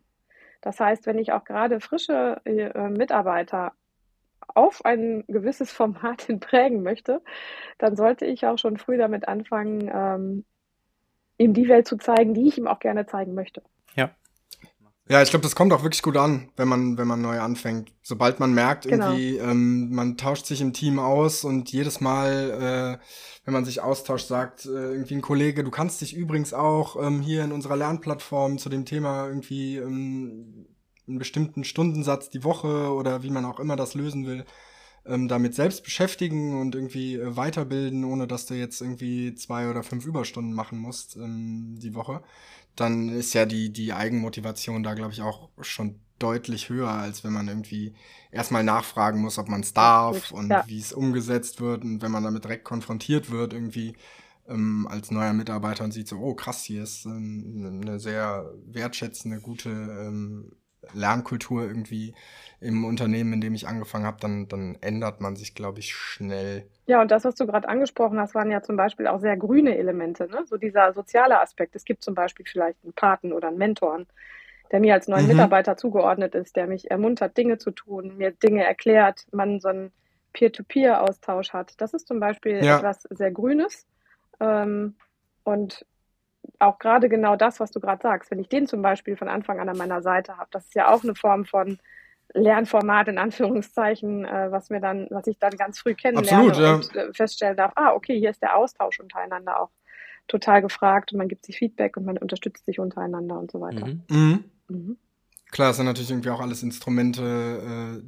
Das 0.61 0.79
heißt, 0.79 1.05
wenn 1.05 1.19
ich 1.19 1.31
auch 1.31 1.43
gerade 1.43 1.79
frische 1.79 2.41
äh, 2.45 2.89
Mitarbeiter 2.89 3.73
auf 4.47 4.85
ein 4.85 5.23
gewisses 5.27 5.71
Format 5.71 6.21
hin 6.27 6.39
prägen 6.39 6.83
möchte, 6.83 7.21
dann 7.77 7.95
sollte 7.95 8.25
ich 8.25 8.45
auch 8.45 8.57
schon 8.57 8.77
früh 8.77 8.97
damit 8.97 9.27
anfangen, 9.27 9.91
ähm, 9.93 10.45
ihm 11.37 11.53
die 11.53 11.67
Welt 11.67 11.87
zu 11.87 11.97
zeigen, 11.97 12.33
die 12.33 12.47
ich 12.47 12.57
ihm 12.57 12.67
auch 12.67 12.79
gerne 12.79 13.05
zeigen 13.05 13.33
möchte. 13.33 13.61
Ja. 15.07 15.21
Ich 15.21 15.29
glaube, 15.29 15.43
das 15.43 15.55
kommt 15.55 15.71
auch 15.71 15.83
wirklich 15.83 16.01
gut 16.01 16.17
an, 16.17 16.49
wenn 16.55 16.67
man, 16.67 16.97
wenn 16.97 17.07
man 17.07 17.21
neu 17.21 17.39
anfängt. 17.39 17.91
Sobald 18.01 18.39
man 18.39 18.53
merkt, 18.53 18.85
genau. 18.85 19.11
irgendwie, 19.11 19.37
ähm, 19.37 19.93
man 19.93 20.17
tauscht 20.17 20.47
sich 20.47 20.61
im 20.61 20.73
Team 20.73 20.97
aus 20.97 21.43
und 21.43 21.71
jedes 21.71 22.01
Mal, 22.01 22.99
äh, 22.99 23.05
wenn 23.45 23.53
man 23.53 23.65
sich 23.65 23.81
austauscht, 23.81 24.27
sagt 24.27 24.65
äh, 24.65 24.69
irgendwie 24.69 25.15
ein 25.15 25.21
Kollege, 25.21 25.63
du 25.63 25.69
kannst 25.69 26.01
dich 26.01 26.15
übrigens 26.15 26.53
auch 26.53 26.95
ähm, 27.01 27.21
hier 27.21 27.43
in 27.43 27.51
unserer 27.51 27.77
Lernplattform 27.77 28.57
zu 28.57 28.69
dem 28.69 28.85
Thema 28.85 29.27
irgendwie 29.27 29.77
ähm, 29.77 30.67
einen 31.07 31.19
bestimmten 31.19 31.63
Stundensatz 31.63 32.31
die 32.31 32.43
Woche 32.43 32.91
oder 32.91 33.21
wie 33.21 33.29
man 33.29 33.45
auch 33.45 33.59
immer 33.59 33.75
das 33.75 33.93
lösen 33.93 34.25
will, 34.25 34.43
ähm, 35.05 35.27
damit 35.27 35.53
selbst 35.53 35.83
beschäftigen 35.83 36.59
und 36.59 36.73
irgendwie 36.73 37.15
äh, 37.15 37.35
weiterbilden, 37.37 38.05
ohne 38.05 38.25
dass 38.25 38.47
du 38.47 38.55
jetzt 38.55 38.81
irgendwie 38.81 39.35
zwei 39.35 39.69
oder 39.69 39.83
fünf 39.83 40.05
Überstunden 40.07 40.53
machen 40.53 40.79
musst 40.79 41.15
ähm, 41.15 41.75
die 41.79 41.93
Woche 41.93 42.23
dann 42.75 43.09
ist 43.09 43.33
ja 43.33 43.45
die, 43.45 43.71
die 43.71 43.93
Eigenmotivation 43.93 44.83
da, 44.83 44.93
glaube 44.93 45.13
ich, 45.13 45.21
auch 45.21 45.49
schon 45.61 45.99
deutlich 46.19 46.69
höher, 46.69 46.89
als 46.89 47.23
wenn 47.23 47.33
man 47.33 47.47
irgendwie 47.47 47.93
erstmal 48.31 48.63
nachfragen 48.63 49.21
muss, 49.21 49.37
ob 49.37 49.49
man 49.49 49.61
es 49.61 49.73
darf 49.73 50.31
und 50.31 50.49
ja. 50.49 50.63
wie 50.67 50.79
es 50.79 50.93
umgesetzt 50.93 51.61
wird 51.61 51.83
und 51.83 52.01
wenn 52.01 52.11
man 52.11 52.23
damit 52.23 52.43
direkt 52.43 52.63
konfrontiert 52.63 53.31
wird, 53.31 53.53
irgendwie 53.53 53.95
ähm, 54.47 54.87
als 54.89 55.11
neuer 55.11 55.33
Mitarbeiter 55.33 55.83
und 55.83 55.91
sieht 55.91 56.07
so, 56.07 56.17
oh 56.17 56.35
krass, 56.35 56.63
hier 56.63 56.83
ist 56.83 57.05
ähm, 57.05 57.81
eine 57.81 57.99
sehr 57.99 58.53
wertschätzende, 58.65 59.41
gute 59.41 59.69
ähm, 59.69 60.51
Lernkultur 60.93 61.63
irgendwie 61.63 62.13
im 62.61 62.85
Unternehmen, 62.85 63.33
in 63.33 63.41
dem 63.41 63.53
ich 63.53 63.67
angefangen 63.67 64.05
habe, 64.05 64.17
dann, 64.19 64.47
dann 64.47 64.77
ändert 64.81 65.21
man 65.21 65.35
sich, 65.35 65.55
glaube 65.55 65.79
ich, 65.79 65.93
schnell. 65.93 66.65
Ja, 66.87 67.01
und 67.01 67.11
das, 67.11 67.25
was 67.25 67.35
du 67.35 67.45
gerade 67.45 67.67
angesprochen 67.67 68.19
hast, 68.19 68.33
waren 68.33 68.51
ja 68.51 68.61
zum 68.61 68.77
Beispiel 68.77 69.07
auch 69.07 69.19
sehr 69.19 69.37
grüne 69.37 69.77
Elemente, 69.77 70.27
ne? 70.27 70.43
so 70.45 70.57
dieser 70.57 70.93
soziale 70.93 71.41
Aspekt. 71.41 71.75
Es 71.75 71.85
gibt 71.85 72.03
zum 72.03 72.15
Beispiel 72.15 72.45
vielleicht 72.45 72.83
einen 72.83 72.93
Paten 72.93 73.33
oder 73.33 73.49
einen 73.49 73.57
Mentoren, 73.57 74.07
der 74.71 74.79
mir 74.79 74.93
als 74.93 75.07
neuen 75.07 75.23
mhm. 75.23 75.33
Mitarbeiter 75.33 75.77
zugeordnet 75.77 76.33
ist, 76.33 76.55
der 76.55 76.67
mich 76.67 76.89
ermuntert, 76.89 77.37
Dinge 77.37 77.57
zu 77.57 77.71
tun, 77.71 78.17
mir 78.17 78.31
Dinge 78.31 78.63
erklärt, 78.63 79.25
man 79.31 79.59
so 79.59 79.67
einen 79.67 79.91
Peer-to-Peer-Austausch 80.33 81.53
hat. 81.53 81.73
Das 81.77 81.93
ist 81.93 82.07
zum 82.07 82.19
Beispiel 82.19 82.63
ja. 82.63 82.77
etwas 82.77 83.03
sehr 83.09 83.31
Grünes. 83.31 83.85
Ähm, 84.39 84.95
und 85.43 85.85
auch 86.59 86.79
gerade 86.79 87.09
genau 87.09 87.35
das, 87.35 87.59
was 87.59 87.71
du 87.71 87.79
gerade 87.79 88.01
sagst, 88.01 88.31
wenn 88.31 88.39
ich 88.39 88.49
den 88.49 88.67
zum 88.67 88.81
Beispiel 88.81 89.15
von 89.17 89.27
Anfang 89.27 89.59
an 89.59 89.69
an 89.69 89.77
meiner 89.77 90.01
Seite 90.01 90.37
habe, 90.37 90.49
das 90.51 90.65
ist 90.65 90.75
ja 90.75 90.91
auch 90.93 91.03
eine 91.03 91.15
Form 91.15 91.45
von 91.45 91.79
Lernformat 92.33 93.07
in 93.07 93.17
Anführungszeichen, 93.17 94.25
äh, 94.25 94.51
was 94.51 94.69
mir 94.69 94.81
dann, 94.81 95.07
was 95.09 95.27
ich 95.27 95.39
dann 95.39 95.55
ganz 95.57 95.79
früh 95.79 95.95
kennenlerne 95.95 96.49
Absolut, 96.49 96.57
ja. 96.57 96.75
und 96.75 96.95
äh, 96.95 97.13
feststellen 97.13 97.55
darf, 97.55 97.71
ah, 97.75 97.93
okay, 97.93 98.19
hier 98.19 98.29
ist 98.29 98.41
der 98.41 98.57
Austausch 98.57 98.99
untereinander 98.99 99.61
auch 99.61 99.69
total 100.27 100.61
gefragt 100.61 101.11
und 101.11 101.19
man 101.19 101.27
gibt 101.27 101.45
sich 101.45 101.57
Feedback 101.57 101.97
und 101.97 102.05
man 102.05 102.17
unterstützt 102.17 102.65
sich 102.65 102.79
untereinander 102.79 103.37
und 103.37 103.51
so 103.51 103.61
weiter. 103.61 103.85
Mhm. 103.85 104.03
Mhm. 104.09 104.43
Mhm. 104.67 104.97
Klar, 105.51 105.69
es 105.69 105.77
sind 105.77 105.85
natürlich 105.85 106.09
irgendwie 106.09 106.31
auch 106.31 106.41
alles 106.41 106.63
Instrumente, 106.63 107.21
äh, 107.21 108.01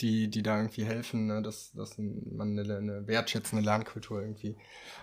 die, 0.00 0.28
die 0.28 0.42
da 0.42 0.56
irgendwie 0.56 0.84
helfen, 0.84 1.26
ne? 1.26 1.42
dass, 1.42 1.72
dass 1.72 1.96
man 1.98 2.58
eine, 2.58 2.76
eine 2.76 3.06
wertschätzende 3.06 3.64
Lernkultur 3.64 4.20
irgendwie 4.20 4.56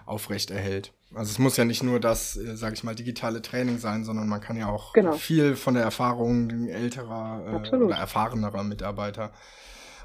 aufrecht 0.05 0.51
erhält. 0.51 0.93
Also 1.13 1.31
es 1.31 1.39
muss 1.39 1.57
ja 1.57 1.65
nicht 1.65 1.83
nur 1.83 1.99
das, 1.99 2.37
äh, 2.37 2.55
sage 2.55 2.75
ich 2.75 2.83
mal, 2.83 2.95
digitale 2.95 3.41
Training 3.41 3.77
sein, 3.77 4.03
sondern 4.03 4.27
man 4.27 4.41
kann 4.41 4.57
ja 4.57 4.67
auch 4.67 4.93
genau. 4.93 5.13
viel 5.13 5.55
von 5.55 5.73
der 5.75 5.83
Erfahrung 5.83 6.67
älterer 6.67 7.63
äh, 7.71 7.75
oder 7.75 7.95
erfahrenerer 7.95 8.63
Mitarbeiter 8.63 9.31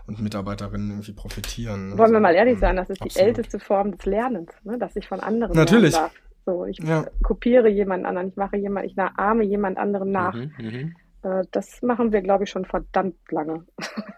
und 0.06 0.20
Mitarbeiterinnen 0.20 0.90
irgendwie 0.90 1.12
profitieren. 1.12 1.90
Ne? 1.90 1.98
Wollen 1.98 2.12
wir 2.12 2.20
mal 2.20 2.34
ehrlich 2.34 2.58
sein, 2.58 2.76
das 2.76 2.90
ist 2.90 3.00
Absolut. 3.00 3.16
die 3.16 3.20
älteste 3.20 3.58
Form 3.58 3.92
des 3.92 4.04
Lernens, 4.04 4.52
ne? 4.64 4.78
dass 4.78 4.94
ich 4.96 5.08
von 5.08 5.20
anderen 5.20 5.56
Natürlich. 5.56 5.92
lernen 5.92 6.10
darf. 6.12 6.24
So, 6.46 6.66
ich 6.66 6.78
ja. 6.78 7.06
kopiere 7.22 7.68
jemand 7.68 8.04
anderen, 8.04 8.28
ich 8.28 8.36
mache 8.36 8.58
jemand, 8.58 8.86
ich 8.86 8.98
ahme 8.98 9.44
jemand 9.44 9.78
anderen 9.78 10.10
nach. 10.10 10.34
Mhm, 10.34 10.52
mhm. 10.58 10.96
Äh, 11.24 11.44
das 11.50 11.82
machen 11.82 12.12
wir, 12.12 12.22
glaube 12.22 12.44
ich, 12.44 12.50
schon 12.50 12.64
verdammt 12.64 13.16
lange. 13.30 13.64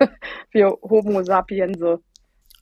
wir 0.51 0.77
Homo 0.83 1.23
sapiens. 1.23 1.79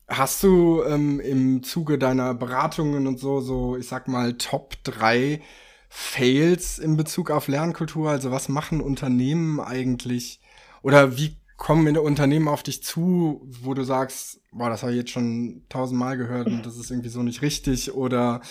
Hast 0.06 0.42
du 0.42 0.82
ähm, 0.84 1.18
im 1.20 1.62
Zuge 1.62 1.98
deiner 1.98 2.34
Beratungen 2.34 3.06
und 3.06 3.18
so, 3.18 3.40
so, 3.40 3.76
ich 3.76 3.88
sag 3.88 4.06
mal, 4.06 4.34
Top 4.34 4.74
3 4.84 5.40
Fails 5.88 6.78
in 6.78 6.96
Bezug 6.96 7.30
auf 7.30 7.48
Lernkultur? 7.48 8.10
Also 8.10 8.30
was 8.30 8.48
machen 8.48 8.80
Unternehmen 8.80 9.60
eigentlich? 9.60 10.40
Oder 10.82 11.16
wie 11.16 11.36
kommen 11.56 11.86
in 11.86 11.96
Unternehmen 11.96 12.48
auf 12.48 12.62
dich 12.62 12.82
zu, 12.82 13.40
wo 13.62 13.72
du 13.72 13.84
sagst, 13.84 14.42
boah, 14.52 14.68
das 14.68 14.82
habe 14.82 14.92
ich 14.92 14.98
jetzt 14.98 15.10
schon 15.10 15.64
tausendmal 15.68 16.18
gehört 16.18 16.48
und 16.48 16.66
das 16.66 16.76
ist 16.76 16.90
irgendwie 16.90 17.08
so 17.08 17.22
nicht 17.22 17.40
richtig? 17.40 17.94
Oder 17.94 18.42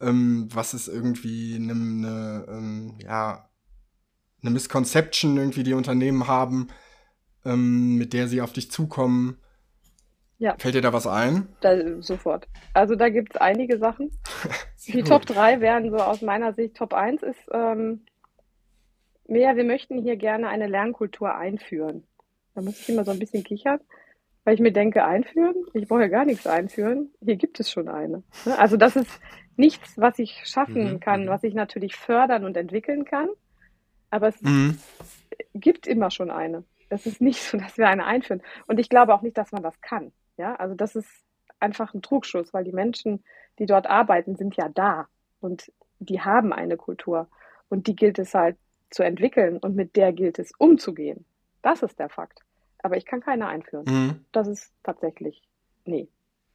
ähm, 0.00 0.48
was 0.52 0.74
ist 0.74 0.88
irgendwie 0.88 1.54
eine, 1.56 1.72
eine 1.72 2.46
ähm, 2.48 2.98
ja, 3.04 3.48
eine 4.46 4.54
Misconception 4.54 5.36
irgendwie 5.36 5.62
die 5.62 5.74
Unternehmen 5.74 6.26
haben, 6.26 6.68
ähm, 7.44 7.96
mit 7.96 8.12
der 8.12 8.28
sie 8.28 8.40
auf 8.40 8.52
dich 8.52 8.70
zukommen. 8.70 9.38
Ja. 10.38 10.54
Fällt 10.58 10.74
dir 10.74 10.82
da 10.82 10.92
was 10.92 11.06
ein? 11.06 11.48
Da, 11.60 12.00
sofort. 12.02 12.46
Also 12.74 12.94
da 12.94 13.08
gibt 13.08 13.34
es 13.34 13.40
einige 13.40 13.78
Sachen. 13.78 14.10
die 14.86 14.92
gut. 14.92 15.08
Top 15.08 15.26
3 15.26 15.60
wären 15.60 15.90
so 15.90 15.96
aus 15.96 16.22
meiner 16.22 16.52
Sicht, 16.52 16.76
Top 16.76 16.92
1 16.92 17.22
ist, 17.22 17.48
ähm, 17.52 18.04
mehr, 19.26 19.56
wir 19.56 19.64
möchten 19.64 20.02
hier 20.02 20.16
gerne 20.16 20.48
eine 20.48 20.66
Lernkultur 20.66 21.34
einführen. 21.34 22.04
Da 22.54 22.62
muss 22.62 22.80
ich 22.80 22.88
immer 22.88 23.04
so 23.04 23.10
ein 23.10 23.18
bisschen 23.18 23.44
kichern, 23.44 23.80
weil 24.44 24.54
ich 24.54 24.60
mir 24.60 24.72
denke, 24.72 25.04
einführen? 25.04 25.54
Ich 25.74 25.88
brauche 25.88 26.02
ja 26.02 26.08
gar 26.08 26.24
nichts 26.24 26.46
einführen. 26.46 27.10
Hier 27.20 27.36
gibt 27.36 27.58
es 27.60 27.70
schon 27.70 27.88
eine. 27.88 28.22
Ne? 28.44 28.58
Also 28.58 28.76
das 28.76 28.96
ist 28.96 29.10
nichts, 29.56 29.98
was 29.98 30.18
ich 30.18 30.42
schaffen 30.44 30.94
mhm. 30.94 31.00
kann, 31.00 31.24
mhm. 31.24 31.28
was 31.28 31.44
ich 31.44 31.54
natürlich 31.54 31.96
fördern 31.96 32.44
und 32.44 32.56
entwickeln 32.56 33.04
kann. 33.04 33.28
Aber 34.10 34.28
es 34.28 34.40
mhm. 34.42 34.78
gibt 35.54 35.86
immer 35.86 36.10
schon 36.10 36.30
eine. 36.30 36.64
Es 36.88 37.06
ist 37.06 37.20
nicht 37.20 37.42
so, 37.42 37.58
dass 37.58 37.78
wir 37.78 37.88
eine 37.88 38.04
einführen. 38.04 38.42
Und 38.66 38.78
ich 38.78 38.88
glaube 38.88 39.14
auch 39.14 39.22
nicht, 39.22 39.36
dass 39.36 39.52
man 39.52 39.62
das 39.62 39.80
kann. 39.80 40.12
Ja, 40.36 40.54
also 40.56 40.74
das 40.74 40.94
ist 40.96 41.08
einfach 41.60 41.94
ein 41.94 42.02
Trugschluss, 42.02 42.52
weil 42.52 42.64
die 42.64 42.72
Menschen, 42.72 43.24
die 43.58 43.66
dort 43.66 43.86
arbeiten, 43.86 44.36
sind 44.36 44.56
ja 44.56 44.68
da. 44.68 45.08
und 45.40 45.70
die 45.98 46.20
haben 46.20 46.52
eine 46.52 46.76
Kultur 46.76 47.28
und 47.68 47.86
die 47.86 47.96
gilt 47.96 48.18
es 48.18 48.34
halt 48.34 48.56
zu 48.90 49.02
entwickeln 49.02 49.58
und 49.58 49.74
mit 49.74 49.96
der 49.96 50.12
gilt 50.12 50.38
es 50.38 50.52
umzugehen. 50.58 51.24
Das 51.62 51.82
ist 51.82 51.98
der 51.98 52.08
Fakt. 52.08 52.40
Aber 52.82 52.96
ich 52.96 53.06
kann 53.06 53.20
keine 53.20 53.48
einführen. 53.48 53.84
Mhm. 53.88 54.24
Das 54.32 54.46
ist 54.46 54.72
tatsächlich, 54.82 55.42
nee, 55.84 56.08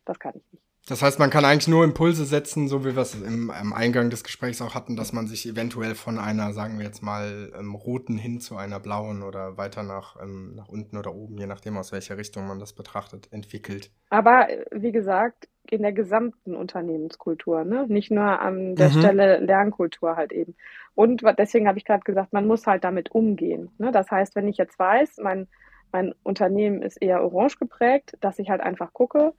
das 0.06 0.20
kann 0.20 0.34
ich 0.36 0.44
nicht. 0.52 0.64
Das 0.92 1.02
heißt, 1.02 1.20
man 1.20 1.30
kann 1.30 1.46
eigentlich 1.46 1.70
nur 1.70 1.86
Impulse 1.86 2.26
setzen, 2.26 2.68
so 2.68 2.84
wie 2.84 2.98
wir 2.98 3.02
es 3.02 3.16
im, 3.16 3.50
im, 3.50 3.72
Eingang 3.72 4.10
des 4.10 4.26
Gesprächs 4.26 4.62
auch 4.62 4.76
hatten, 4.76 4.98
dass 4.98 5.14
man 5.14 5.26
sich 5.26 5.48
eventuell 5.48 5.96
von 5.96 6.20
einer, 6.20 6.52
sagen 6.52 6.80
wir 6.80 6.86
jetzt 6.86 7.02
mal, 7.02 7.50
ähm, 7.58 7.76
roten 7.76 8.18
hin 8.18 8.42
zu 8.42 8.58
einer 8.58 8.82
blauen 8.82 9.24
oder 9.24 9.56
weiter 9.58 9.84
nach, 9.84 10.22
ähm, 10.22 10.54
nach 10.54 10.68
unten 10.68 10.98
oder 10.98 11.16
oben, 11.16 11.38
je 11.38 11.48
nachdem, 11.48 11.78
aus 11.78 11.94
welcher 11.94 12.18
Richtung 12.18 12.46
man 12.46 12.60
das 12.60 12.74
betrachtet, 12.74 13.30
entwickelt. 13.32 13.90
Aber 14.10 14.50
wie 14.72 14.92
gesagt, 14.92 15.48
in 15.70 15.82
der 15.82 15.94
gesamten 15.94 16.56
Unternehmenskultur, 16.56 17.64
ne? 17.64 17.86
nicht 17.88 18.12
nur 18.12 18.42
an 18.42 18.76
der 18.76 18.90
mhm. 18.90 19.00
Stelle 19.00 19.38
Lernkultur 19.40 20.18
halt 20.18 20.34
eben. 20.34 20.56
Und 20.94 21.24
deswegen 21.38 21.70
habe 21.70 21.78
ich 21.78 21.86
gerade 21.86 22.04
gesagt, 22.04 22.34
man 22.34 22.48
muss 22.48 22.68
halt 22.68 22.84
damit 22.84 23.12
umgehen. 23.12 23.70
Ne? 23.78 23.94
Das 23.94 24.12
heißt, 24.12 24.36
wenn 24.36 24.50
ich 24.50 24.58
jetzt 24.58 24.78
weiß, 24.78 25.20
mein, 25.24 25.48
mein 25.94 26.14
Unternehmen 26.24 26.82
ist 26.82 27.02
eher 27.02 27.24
orange 27.24 27.60
geprägt, 27.60 28.18
dass 28.20 28.40
ich 28.40 28.50
halt 28.50 28.60
einfach 28.60 28.92
gucke, 28.92 29.32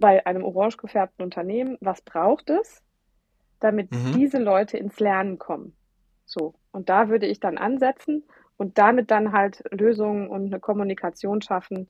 bei 0.00 0.26
einem 0.26 0.44
orange 0.44 0.78
gefärbten 0.78 1.22
Unternehmen, 1.24 1.76
was 1.80 2.00
braucht 2.00 2.50
es, 2.50 2.82
damit 3.60 3.92
mhm. 3.92 4.12
diese 4.12 4.38
Leute 4.38 4.78
ins 4.78 4.98
Lernen 4.98 5.38
kommen. 5.38 5.74
So. 6.24 6.54
Und 6.72 6.88
da 6.88 7.08
würde 7.08 7.26
ich 7.26 7.40
dann 7.40 7.58
ansetzen 7.58 8.24
und 8.56 8.78
damit 8.78 9.10
dann 9.10 9.32
halt 9.32 9.62
Lösungen 9.70 10.28
und 10.28 10.46
eine 10.46 10.60
Kommunikation 10.60 11.42
schaffen, 11.42 11.88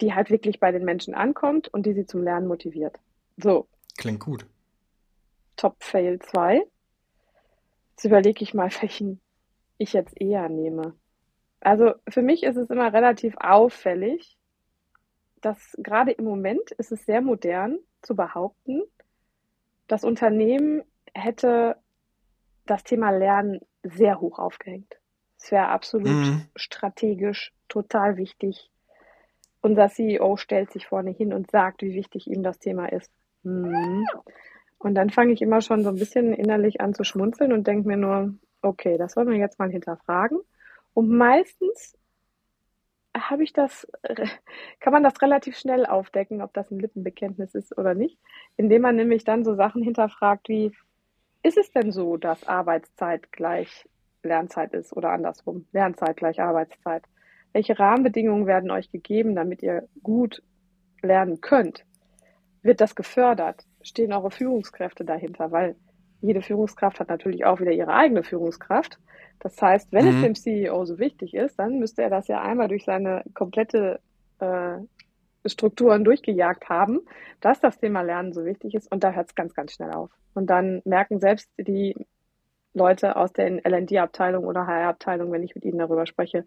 die 0.00 0.14
halt 0.14 0.30
wirklich 0.30 0.60
bei 0.60 0.72
den 0.72 0.84
Menschen 0.84 1.14
ankommt 1.14 1.68
und 1.68 1.86
die 1.86 1.92
sie 1.92 2.06
zum 2.06 2.22
Lernen 2.22 2.48
motiviert. 2.48 2.98
So. 3.36 3.68
Klingt 3.96 4.20
gut. 4.20 4.46
Top 5.56 5.76
Fail 5.78 6.18
2. 6.18 6.62
Jetzt 7.90 8.04
überlege 8.04 8.42
ich 8.42 8.54
mal, 8.54 8.70
welchen 8.80 9.20
ich 9.78 9.92
jetzt 9.92 10.20
eher 10.20 10.48
nehme. 10.48 10.94
Also 11.60 11.94
für 12.08 12.22
mich 12.22 12.42
ist 12.42 12.56
es 12.56 12.70
immer 12.70 12.92
relativ 12.92 13.34
auffällig, 13.38 14.36
dass 15.44 15.76
gerade 15.78 16.12
im 16.12 16.24
Moment 16.24 16.70
ist 16.72 16.92
es 16.92 17.04
sehr 17.04 17.20
modern 17.20 17.78
zu 18.02 18.16
behaupten, 18.16 18.82
das 19.88 20.04
Unternehmen 20.04 20.82
hätte 21.12 21.76
das 22.66 22.82
Thema 22.82 23.10
Lernen 23.10 23.60
sehr 23.82 24.20
hoch 24.20 24.38
aufgehängt. 24.38 24.98
Es 25.38 25.50
wäre 25.50 25.68
absolut 25.68 26.08
mhm. 26.08 26.46
strategisch 26.56 27.52
total 27.68 28.16
wichtig. 28.16 28.70
Unser 29.60 29.88
CEO 29.90 30.36
stellt 30.36 30.72
sich 30.72 30.86
vorne 30.86 31.10
hin 31.10 31.34
und 31.34 31.50
sagt, 31.50 31.82
wie 31.82 31.94
wichtig 31.94 32.26
ihm 32.26 32.42
das 32.42 32.58
Thema 32.58 32.86
ist. 32.86 33.12
Mhm. 33.42 34.06
Und 34.78 34.94
dann 34.94 35.10
fange 35.10 35.32
ich 35.32 35.42
immer 35.42 35.60
schon 35.60 35.82
so 35.82 35.90
ein 35.90 35.98
bisschen 35.98 36.32
innerlich 36.32 36.80
an 36.80 36.94
zu 36.94 37.04
schmunzeln 37.04 37.52
und 37.52 37.66
denke 37.66 37.86
mir 37.86 37.96
nur, 37.98 38.34
okay, 38.62 38.96
das 38.96 39.16
wollen 39.16 39.28
wir 39.28 39.36
jetzt 39.36 39.58
mal 39.58 39.70
hinterfragen. 39.70 40.38
Und 40.94 41.10
meistens 41.10 41.96
habe 43.14 43.44
ich 43.44 43.52
das, 43.52 43.86
kann 44.80 44.92
man 44.92 45.02
das 45.02 45.20
relativ 45.22 45.56
schnell 45.56 45.86
aufdecken, 45.86 46.42
ob 46.42 46.52
das 46.52 46.70
ein 46.70 46.80
Lippenbekenntnis 46.80 47.54
ist 47.54 47.76
oder 47.78 47.94
nicht, 47.94 48.18
indem 48.56 48.82
man 48.82 48.96
nämlich 48.96 49.24
dann 49.24 49.44
so 49.44 49.54
Sachen 49.54 49.82
hinterfragt 49.82 50.48
wie, 50.48 50.72
ist 51.42 51.58
es 51.58 51.70
denn 51.70 51.92
so, 51.92 52.16
dass 52.16 52.48
Arbeitszeit 52.48 53.30
gleich 53.30 53.88
Lernzeit 54.22 54.72
ist 54.72 54.96
oder 54.96 55.10
andersrum, 55.10 55.66
Lernzeit 55.72 56.16
gleich 56.16 56.40
Arbeitszeit? 56.40 57.04
Welche 57.52 57.78
Rahmenbedingungen 57.78 58.46
werden 58.46 58.70
euch 58.70 58.90
gegeben, 58.90 59.36
damit 59.36 59.62
ihr 59.62 59.86
gut 60.02 60.42
lernen 61.02 61.40
könnt? 61.40 61.84
Wird 62.62 62.80
das 62.80 62.96
gefördert? 62.96 63.64
Stehen 63.82 64.12
eure 64.12 64.30
Führungskräfte 64.30 65.04
dahinter? 65.04 65.52
Weil 65.52 65.76
jede 66.20 66.40
Führungskraft 66.40 66.98
hat 66.98 67.10
natürlich 67.10 67.44
auch 67.44 67.60
wieder 67.60 67.72
ihre 67.72 67.92
eigene 67.92 68.22
Führungskraft. 68.22 68.98
Das 69.40 69.60
heißt, 69.60 69.92
wenn 69.92 70.06
mhm. 70.06 70.16
es 70.16 70.22
dem 70.22 70.34
CEO 70.34 70.84
so 70.84 70.98
wichtig 70.98 71.34
ist, 71.34 71.58
dann 71.58 71.78
müsste 71.78 72.02
er 72.02 72.10
das 72.10 72.28
ja 72.28 72.40
einmal 72.40 72.68
durch 72.68 72.84
seine 72.84 73.22
komplette 73.34 74.00
äh, 74.38 74.78
Strukturen 75.46 76.04
durchgejagt 76.04 76.68
haben, 76.68 77.00
dass 77.40 77.60
das 77.60 77.78
Thema 77.78 78.00
Lernen 78.00 78.32
so 78.32 78.44
wichtig 78.44 78.74
ist 78.74 78.90
und 78.90 79.04
da 79.04 79.12
hört 79.12 79.28
es 79.28 79.34
ganz, 79.34 79.54
ganz 79.54 79.72
schnell 79.72 79.92
auf. 79.92 80.10
Und 80.34 80.46
dann 80.48 80.80
merken 80.84 81.20
selbst 81.20 81.50
die 81.58 81.94
Leute 82.72 83.16
aus 83.16 83.32
der 83.32 83.64
LD-Abteilung 83.64 84.44
oder 84.44 84.66
HR-Abteilung, 84.66 85.30
wenn 85.30 85.42
ich 85.42 85.54
mit 85.54 85.64
ihnen 85.64 85.78
darüber 85.78 86.06
spreche, 86.06 86.44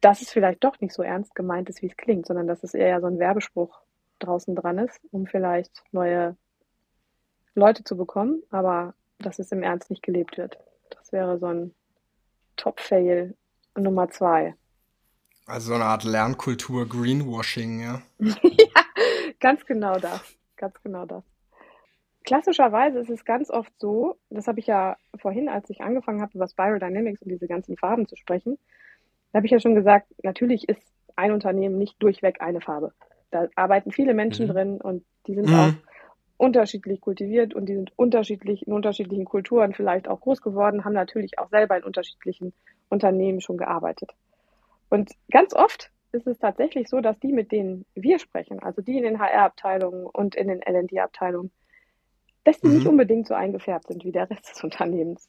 dass 0.00 0.22
es 0.22 0.30
vielleicht 0.30 0.62
doch 0.64 0.80
nicht 0.80 0.94
so 0.94 1.02
ernst 1.02 1.34
gemeint 1.34 1.68
ist, 1.68 1.82
wie 1.82 1.86
es 1.86 1.96
klingt, 1.96 2.26
sondern 2.26 2.46
dass 2.46 2.62
es 2.62 2.74
eher 2.74 3.00
so 3.00 3.08
ein 3.08 3.18
Werbespruch 3.18 3.80
draußen 4.20 4.54
dran 4.54 4.78
ist, 4.78 5.00
um 5.10 5.26
vielleicht 5.26 5.82
neue 5.92 6.36
Leute 7.54 7.84
zu 7.84 7.96
bekommen, 7.96 8.42
aber 8.50 8.94
dass 9.18 9.38
es 9.38 9.52
im 9.52 9.62
Ernst 9.62 9.90
nicht 9.90 10.02
gelebt 10.02 10.38
wird. 10.38 10.58
Das 10.90 11.12
wäre 11.12 11.38
so 11.38 11.46
ein 11.46 11.74
Top-Fail 12.58 13.34
Nummer 13.76 14.10
zwei. 14.10 14.54
Also 15.46 15.68
so 15.68 15.74
eine 15.74 15.84
Art 15.84 16.04
Lernkultur 16.04 16.86
Greenwashing, 16.86 17.80
ja? 17.80 18.02
ja, 18.18 18.34
ganz 19.40 19.64
genau 19.64 19.98
das. 19.98 20.20
Ganz 20.56 20.74
genau 20.82 21.06
das. 21.06 21.24
Klassischerweise 22.24 22.98
ist 22.98 23.08
es 23.08 23.24
ganz 23.24 23.48
oft 23.48 23.72
so, 23.78 24.18
das 24.28 24.46
habe 24.46 24.60
ich 24.60 24.66
ja 24.66 24.98
vorhin, 25.16 25.48
als 25.48 25.70
ich 25.70 25.80
angefangen 25.80 26.20
habe, 26.20 26.32
über 26.34 26.46
Spiral 26.46 26.78
Dynamics 26.78 27.22
und 27.22 27.30
diese 27.30 27.46
ganzen 27.46 27.78
Farben 27.78 28.06
zu 28.06 28.16
sprechen, 28.16 28.58
da 29.32 29.38
habe 29.38 29.46
ich 29.46 29.52
ja 29.52 29.60
schon 29.60 29.74
gesagt, 29.74 30.08
natürlich 30.22 30.68
ist 30.68 30.82
ein 31.16 31.32
Unternehmen 31.32 31.78
nicht 31.78 32.02
durchweg 32.02 32.42
eine 32.42 32.60
Farbe. 32.60 32.92
Da 33.30 33.48
arbeiten 33.56 33.92
viele 33.92 34.12
Menschen 34.12 34.46
mhm. 34.46 34.50
drin 34.50 34.80
und 34.80 35.04
die 35.26 35.34
sind 35.34 35.48
mhm. 35.48 35.54
auch 35.54 35.72
unterschiedlich 36.38 37.00
kultiviert 37.00 37.52
und 37.52 37.66
die 37.66 37.74
sind 37.74 37.92
unterschiedlich 37.96 38.66
in 38.66 38.72
unterschiedlichen 38.72 39.24
Kulturen 39.24 39.74
vielleicht 39.74 40.08
auch 40.08 40.20
groß 40.20 40.40
geworden, 40.40 40.84
haben 40.84 40.94
natürlich 40.94 41.38
auch 41.38 41.50
selber 41.50 41.76
in 41.76 41.84
unterschiedlichen 41.84 42.54
Unternehmen 42.88 43.40
schon 43.40 43.58
gearbeitet. 43.58 44.12
Und 44.88 45.10
ganz 45.30 45.52
oft 45.52 45.90
ist 46.12 46.26
es 46.26 46.38
tatsächlich 46.38 46.88
so, 46.88 47.00
dass 47.00 47.18
die, 47.18 47.32
mit 47.32 47.52
denen 47.52 47.84
wir 47.94 48.18
sprechen, 48.18 48.60
also 48.60 48.80
die 48.80 48.96
in 48.96 49.02
den 49.02 49.18
HR-Abteilungen 49.18 50.06
und 50.06 50.36
in 50.36 50.48
den 50.48 50.62
LD-Abteilungen, 50.62 51.50
dass 52.44 52.60
die 52.60 52.68
mhm. 52.68 52.74
nicht 52.74 52.86
unbedingt 52.86 53.26
so 53.26 53.34
eingefärbt 53.34 53.88
sind 53.88 54.04
wie 54.04 54.12
der 54.12 54.30
Rest 54.30 54.48
des 54.48 54.64
Unternehmens. 54.64 55.28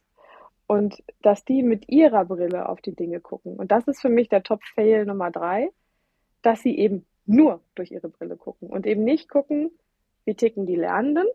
Und 0.67 1.03
dass 1.23 1.43
die 1.43 1.63
mit 1.63 1.89
ihrer 1.89 2.25
Brille 2.25 2.69
auf 2.69 2.79
die 2.81 2.95
Dinge 2.95 3.19
gucken. 3.19 3.55
Und 3.55 3.71
das 3.71 3.87
ist 3.87 3.99
für 3.99 4.09
mich 4.09 4.29
der 4.29 4.43
Top-Fail 4.43 5.05
Nummer 5.05 5.31
drei, 5.31 5.69
dass 6.43 6.61
sie 6.61 6.77
eben 6.77 7.07
nur 7.25 7.61
durch 7.73 7.91
ihre 7.91 8.09
Brille 8.09 8.37
gucken 8.37 8.69
und 8.69 8.85
eben 8.85 9.03
nicht 9.03 9.29
gucken, 9.29 9.71
wie 10.25 10.35
ticken 10.35 10.65
die 10.65 10.75
Lernenden, 10.75 11.27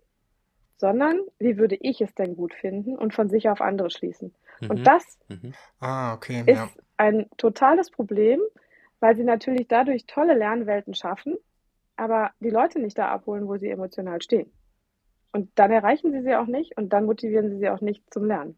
sondern 0.76 1.20
wie 1.38 1.56
würde 1.56 1.76
ich 1.80 2.00
es 2.00 2.14
denn 2.14 2.36
gut 2.36 2.54
finden 2.54 2.96
und 2.96 3.14
von 3.14 3.28
sich 3.28 3.48
auf 3.48 3.60
andere 3.60 3.90
schließen. 3.90 4.34
Mhm. 4.60 4.70
Und 4.70 4.86
das 4.86 5.18
mhm. 5.28 5.54
ah, 5.80 6.14
okay, 6.14 6.42
ist 6.46 6.58
ja. 6.58 6.68
ein 6.96 7.26
totales 7.36 7.90
Problem, 7.90 8.40
weil 9.00 9.16
sie 9.16 9.24
natürlich 9.24 9.68
dadurch 9.68 10.06
tolle 10.06 10.34
Lernwelten 10.34 10.94
schaffen, 10.94 11.36
aber 11.96 12.32
die 12.40 12.50
Leute 12.50 12.80
nicht 12.80 12.98
da 12.98 13.08
abholen, 13.08 13.46
wo 13.46 13.56
sie 13.56 13.70
emotional 13.70 14.20
stehen. 14.22 14.50
Und 15.32 15.50
dann 15.56 15.72
erreichen 15.72 16.12
sie 16.12 16.22
sie 16.22 16.36
auch 16.36 16.46
nicht 16.46 16.76
und 16.76 16.92
dann 16.92 17.06
motivieren 17.06 17.50
sie 17.50 17.58
sie 17.58 17.68
auch 17.68 17.80
nicht 17.80 18.02
zum 18.12 18.24
Lernen. 18.24 18.56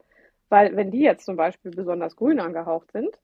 Weil 0.48 0.76
wenn 0.76 0.90
die 0.90 1.00
jetzt 1.00 1.24
zum 1.24 1.36
Beispiel 1.36 1.70
besonders 1.70 2.16
grün 2.16 2.38
angehaucht 2.38 2.92
sind, 2.92 3.18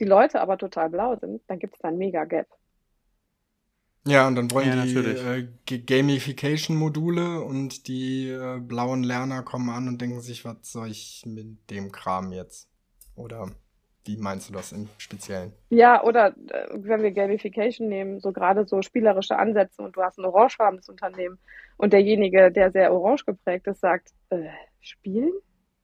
die 0.00 0.04
Leute 0.04 0.40
aber 0.40 0.58
total 0.58 0.88
blau 0.88 1.16
sind, 1.16 1.42
dann 1.48 1.58
gibt 1.58 1.74
es 1.74 1.80
da 1.80 1.88
ein 1.88 1.98
mega 1.98 2.24
Gap. 2.24 2.46
Ja, 4.08 4.26
und 4.26 4.36
dann 4.36 4.50
wollen 4.50 4.68
ja, 4.68 4.84
die 4.84 5.74
äh, 5.74 5.78
Gamification-Module 5.78 7.40
und 7.42 7.88
die 7.88 8.28
äh, 8.28 8.58
blauen 8.58 9.02
Lerner 9.02 9.42
kommen 9.42 9.70
an 9.70 9.88
und 9.88 10.00
denken 10.00 10.20
sich, 10.20 10.44
was 10.44 10.56
soll 10.62 10.90
ich 10.90 11.24
mit 11.26 11.70
dem 11.70 11.92
Kram 11.92 12.32
jetzt? 12.32 12.68
Oder 13.14 13.50
wie 14.08 14.16
meinst 14.16 14.48
du 14.48 14.54
das 14.54 14.72
im 14.72 14.88
Speziellen? 14.96 15.52
Ja, 15.68 16.02
oder 16.02 16.28
äh, 16.28 16.68
wenn 16.72 17.02
wir 17.02 17.12
Gamification 17.12 17.88
nehmen, 17.88 18.20
so 18.20 18.32
gerade 18.32 18.66
so 18.66 18.80
spielerische 18.80 19.36
Ansätze 19.36 19.82
und 19.82 19.96
du 19.96 20.02
hast 20.02 20.18
ein 20.18 20.24
orangefarbenes 20.24 20.88
Unternehmen 20.88 21.38
und 21.76 21.92
derjenige, 21.92 22.50
der 22.50 22.70
sehr 22.70 22.92
orange 22.92 23.26
geprägt 23.26 23.66
ist, 23.66 23.80
sagt, 23.80 24.08
äh, 24.30 24.48
spielen? 24.80 25.32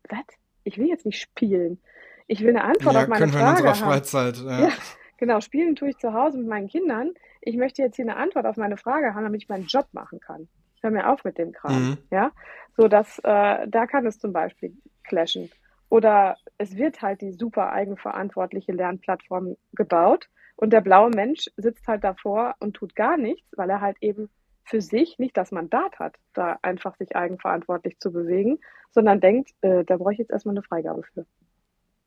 Was? 0.08 0.24
Ich 0.64 0.78
will 0.78 0.88
jetzt 0.88 1.04
nicht 1.04 1.20
spielen. 1.20 1.80
Ich 2.26 2.40
will 2.40 2.50
eine 2.50 2.64
Antwort 2.64 2.94
ja, 2.94 3.02
auf 3.02 3.08
meine 3.08 3.20
können 3.20 3.32
Frage. 3.32 3.62
Wir 3.62 3.64
in 3.64 3.68
unserer 3.68 3.87
Freizeit. 3.87 4.37
Ja. 4.38 4.68
ja, 4.68 4.72
genau. 5.18 5.40
Spielen 5.40 5.76
tue 5.76 5.90
ich 5.90 5.98
zu 5.98 6.14
Hause 6.14 6.38
mit 6.38 6.48
meinen 6.48 6.68
Kindern 6.68 7.12
ich 7.46 7.57
möchte 7.57 7.83
jetzt 7.83 7.96
hier 7.96 8.04
eine 8.04 8.16
Antwort 8.16 8.46
auf 8.46 8.57
meine 8.57 8.76
Frage 8.76 9.14
haben, 9.14 9.24
damit 9.24 9.42
ich 9.42 9.48
meinen 9.48 9.66
Job 9.66 9.87
machen 9.92 10.20
kann. 10.20 10.48
Ich 10.76 10.83
höre 10.83 10.90
mir 10.90 11.09
auf 11.09 11.24
mit 11.24 11.38
dem 11.38 11.52
Kram. 11.52 11.90
Mhm. 11.90 11.98
Ja, 12.11 12.33
so 12.76 12.88
dass 12.88 13.18
äh, 13.18 13.68
da 13.68 13.87
kann 13.87 14.07
es 14.07 14.18
zum 14.18 14.33
Beispiel 14.33 14.76
clashen. 15.04 15.50
Oder 15.90 16.37
es 16.59 16.76
wird 16.76 17.02
halt 17.02 17.20
die 17.20 17.33
super 17.33 17.70
eigenverantwortliche 17.70 18.72
Lernplattform 18.72 19.57
gebaut 19.74 20.28
und 20.57 20.72
der 20.72 20.80
blaue 20.80 21.11
Mensch 21.11 21.50
sitzt 21.57 21.87
halt 21.87 22.02
davor 22.02 22.54
und 22.61 22.74
tut 22.74 22.96
gar 22.96 23.16
nichts, 23.16 23.46
weil 23.57 23.70
er 23.70 23.80
halt 23.80 23.98
eben 24.00 24.30
für 24.64 24.80
sich 24.80 25.18
nicht 25.18 25.37
das 25.37 25.52
Mandat 25.52 25.98
hat, 25.98 26.16
da 26.33 26.59
einfach 26.62 26.96
sich 26.96 27.14
eigenverantwortlich 27.14 27.98
zu 27.98 28.11
bewegen, 28.11 28.59
sondern 28.92 29.20
denkt, 29.20 29.50
äh, 29.61 29.85
da 29.85 29.98
brauche 29.98 30.14
ich 30.14 30.18
jetzt 30.18 30.30
erstmal 30.30 30.54
eine 30.54 30.62
Freigabe 30.62 31.02
für. 31.02 31.26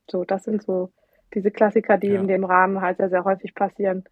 So, 0.09 0.23
das 0.23 0.43
sind 0.43 0.63
so 0.63 0.91
diese 1.35 1.51
Klassiker, 1.51 1.97
die 1.97 2.07
ja. 2.07 2.19
in 2.19 2.27
dem 2.27 2.45
Rahmen 2.45 2.81
halt 2.81 2.97
sehr, 2.97 3.09
sehr 3.09 3.25
häufig 3.25 3.53
passieren 3.53 4.05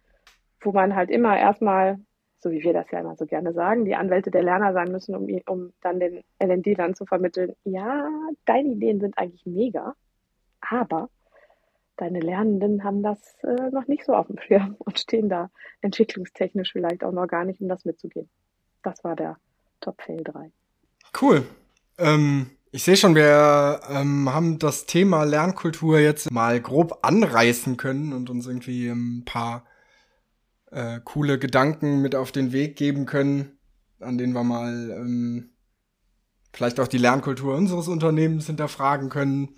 wo 0.60 0.72
man 0.72 0.94
halt 0.94 1.10
immer 1.10 1.38
erstmal 1.38 1.98
so 2.46 2.50
wie 2.50 2.62
wir 2.62 2.72
das 2.72 2.90
ja 2.90 3.00
immer 3.00 3.16
so 3.16 3.26
gerne 3.26 3.52
sagen, 3.52 3.84
die 3.84 3.96
Anwälte 3.96 4.30
der 4.30 4.42
Lerner 4.42 4.72
sein 4.72 4.92
müssen, 4.92 5.14
um, 5.14 5.26
um 5.46 5.72
dann 5.80 5.98
den 5.98 6.22
LND 6.38 6.78
dann 6.78 6.94
zu 6.94 7.04
vermitteln, 7.04 7.54
ja, 7.64 8.08
deine 8.44 8.68
Ideen 8.68 9.00
sind 9.00 9.18
eigentlich 9.18 9.44
mega, 9.46 9.94
aber 10.60 11.08
deine 11.96 12.20
Lernenden 12.20 12.84
haben 12.84 13.02
das 13.02 13.18
äh, 13.42 13.70
noch 13.70 13.88
nicht 13.88 14.04
so 14.04 14.14
auf 14.14 14.26
dem 14.26 14.38
Schirm 14.38 14.76
und 14.78 14.98
stehen 14.98 15.28
da 15.28 15.50
entwicklungstechnisch 15.80 16.72
vielleicht 16.72 17.04
auch 17.04 17.12
noch 17.12 17.26
gar 17.26 17.44
nicht, 17.44 17.60
um 17.60 17.68
das 17.68 17.84
mitzugehen. 17.84 18.28
Das 18.82 19.02
war 19.02 19.16
der 19.16 19.38
Top 19.80 20.00
Fail 20.02 20.22
3. 20.22 20.50
Cool. 21.20 21.44
Ähm, 21.98 22.50
ich 22.70 22.84
sehe 22.84 22.96
schon, 22.96 23.14
wir 23.14 23.80
ähm, 23.88 24.32
haben 24.32 24.58
das 24.58 24.84
Thema 24.86 25.24
Lernkultur 25.24 25.98
jetzt 25.98 26.30
mal 26.30 26.60
grob 26.60 26.98
anreißen 27.02 27.76
können 27.76 28.12
und 28.12 28.28
uns 28.28 28.46
irgendwie 28.46 28.88
ein 28.88 29.24
paar 29.24 29.64
äh, 30.70 31.00
coole 31.04 31.38
Gedanken 31.38 32.02
mit 32.02 32.14
auf 32.14 32.32
den 32.32 32.52
Weg 32.52 32.76
geben 32.76 33.06
können, 33.06 33.58
an 34.00 34.18
denen 34.18 34.32
wir 34.32 34.44
mal 34.44 34.90
ähm, 34.90 35.50
vielleicht 36.52 36.80
auch 36.80 36.88
die 36.88 36.98
Lernkultur 36.98 37.54
unseres 37.54 37.88
Unternehmens 37.88 38.46
hinterfragen 38.46 39.10
können 39.10 39.50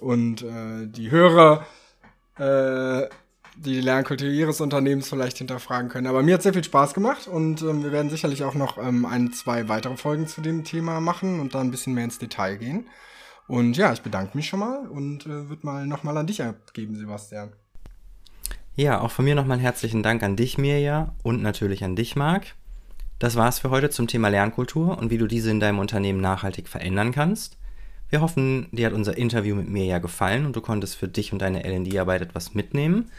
und 0.00 0.42
äh, 0.42 0.86
die 0.86 1.10
Hörer 1.10 1.66
äh, 2.38 3.08
die 3.56 3.80
Lernkultur 3.80 4.28
ihres 4.28 4.60
Unternehmens 4.60 5.08
vielleicht 5.08 5.38
hinterfragen 5.38 5.90
können. 5.90 6.06
Aber 6.06 6.22
mir 6.22 6.34
hat 6.34 6.42
sehr 6.42 6.54
viel 6.54 6.64
Spaß 6.64 6.94
gemacht 6.94 7.26
und 7.26 7.62
ähm, 7.62 7.82
wir 7.82 7.92
werden 7.92 8.10
sicherlich 8.10 8.44
auch 8.44 8.54
noch 8.54 8.78
ähm, 8.78 9.04
ein, 9.04 9.32
zwei 9.32 9.68
weitere 9.68 9.96
Folgen 9.96 10.26
zu 10.26 10.40
dem 10.40 10.64
Thema 10.64 11.00
machen 11.00 11.40
und 11.40 11.54
da 11.54 11.60
ein 11.60 11.70
bisschen 11.70 11.94
mehr 11.94 12.04
ins 12.04 12.18
Detail 12.18 12.56
gehen. 12.56 12.86
Und 13.48 13.76
ja, 13.76 13.92
ich 13.92 14.02
bedanke 14.02 14.36
mich 14.36 14.48
schon 14.48 14.60
mal 14.60 14.86
und 14.88 15.26
äh, 15.26 15.48
würde 15.48 15.66
mal 15.66 15.86
nochmal 15.86 16.16
an 16.16 16.26
dich 16.26 16.42
abgeben, 16.42 16.96
Sebastian. 16.96 17.52
Ja, 18.74 19.02
auch 19.02 19.10
von 19.10 19.26
mir 19.26 19.34
nochmal 19.34 19.58
herzlichen 19.58 20.02
Dank 20.02 20.22
an 20.22 20.34
dich, 20.34 20.56
Mirja, 20.56 21.14
und 21.22 21.42
natürlich 21.42 21.84
an 21.84 21.94
dich, 21.94 22.16
Marc. 22.16 22.54
Das 23.18 23.36
war's 23.36 23.58
für 23.58 23.68
heute 23.68 23.90
zum 23.90 24.06
Thema 24.06 24.28
Lernkultur 24.28 24.96
und 24.96 25.10
wie 25.10 25.18
du 25.18 25.26
diese 25.26 25.50
in 25.50 25.60
deinem 25.60 25.78
Unternehmen 25.78 26.22
nachhaltig 26.22 26.68
verändern 26.68 27.12
kannst. 27.12 27.58
Wir 28.08 28.22
hoffen, 28.22 28.68
dir 28.72 28.86
hat 28.86 28.94
unser 28.94 29.16
Interview 29.16 29.54
mit 29.54 29.68
Mirja 29.68 29.98
gefallen 29.98 30.46
und 30.46 30.56
du 30.56 30.62
konntest 30.62 30.96
für 30.96 31.06
dich 31.06 31.32
und 31.32 31.40
deine 31.40 31.64
LD-Arbeit 31.64 32.22
etwas 32.22 32.54
mitnehmen. 32.54 33.10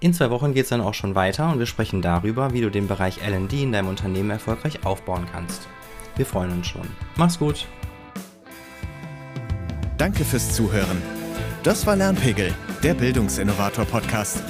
In 0.00 0.14
zwei 0.14 0.30
Wochen 0.30 0.54
geht 0.54 0.64
es 0.64 0.70
dann 0.70 0.80
auch 0.80 0.94
schon 0.94 1.14
weiter 1.14 1.52
und 1.52 1.58
wir 1.58 1.66
sprechen 1.66 2.00
darüber, 2.00 2.54
wie 2.54 2.62
du 2.62 2.70
den 2.70 2.88
Bereich 2.88 3.18
LD 3.26 3.52
in 3.52 3.72
deinem 3.72 3.88
Unternehmen 3.88 4.30
erfolgreich 4.30 4.84
aufbauen 4.86 5.26
kannst. 5.30 5.68
Wir 6.16 6.24
freuen 6.26 6.52
uns 6.52 6.68
schon. 6.68 6.88
Mach's 7.16 7.38
gut. 7.38 7.66
Danke 9.98 10.24
fürs 10.24 10.54
Zuhören. 10.54 11.02
Das 11.62 11.86
war 11.86 11.96
Lernpegel, 11.96 12.54
der 12.82 12.94
Bildungsinnovator-Podcast. 12.94 14.42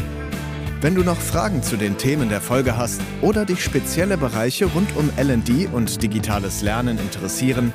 Wenn 0.80 0.94
du 0.94 1.02
noch 1.02 1.18
Fragen 1.18 1.62
zu 1.62 1.76
den 1.76 1.96
Themen 1.96 2.28
der 2.28 2.42
Folge 2.42 2.76
hast 2.76 3.00
oder 3.22 3.46
dich 3.46 3.64
spezielle 3.64 4.18
Bereiche 4.18 4.66
rund 4.66 4.94
um 4.96 5.10
LD 5.16 5.72
und 5.72 6.02
digitales 6.02 6.60
Lernen 6.62 6.98
interessieren, 6.98 7.72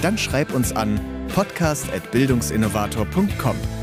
dann 0.00 0.16
schreib 0.16 0.54
uns 0.54 0.72
an 0.72 0.98
podcast.bildungsinnovator.com 1.34 3.79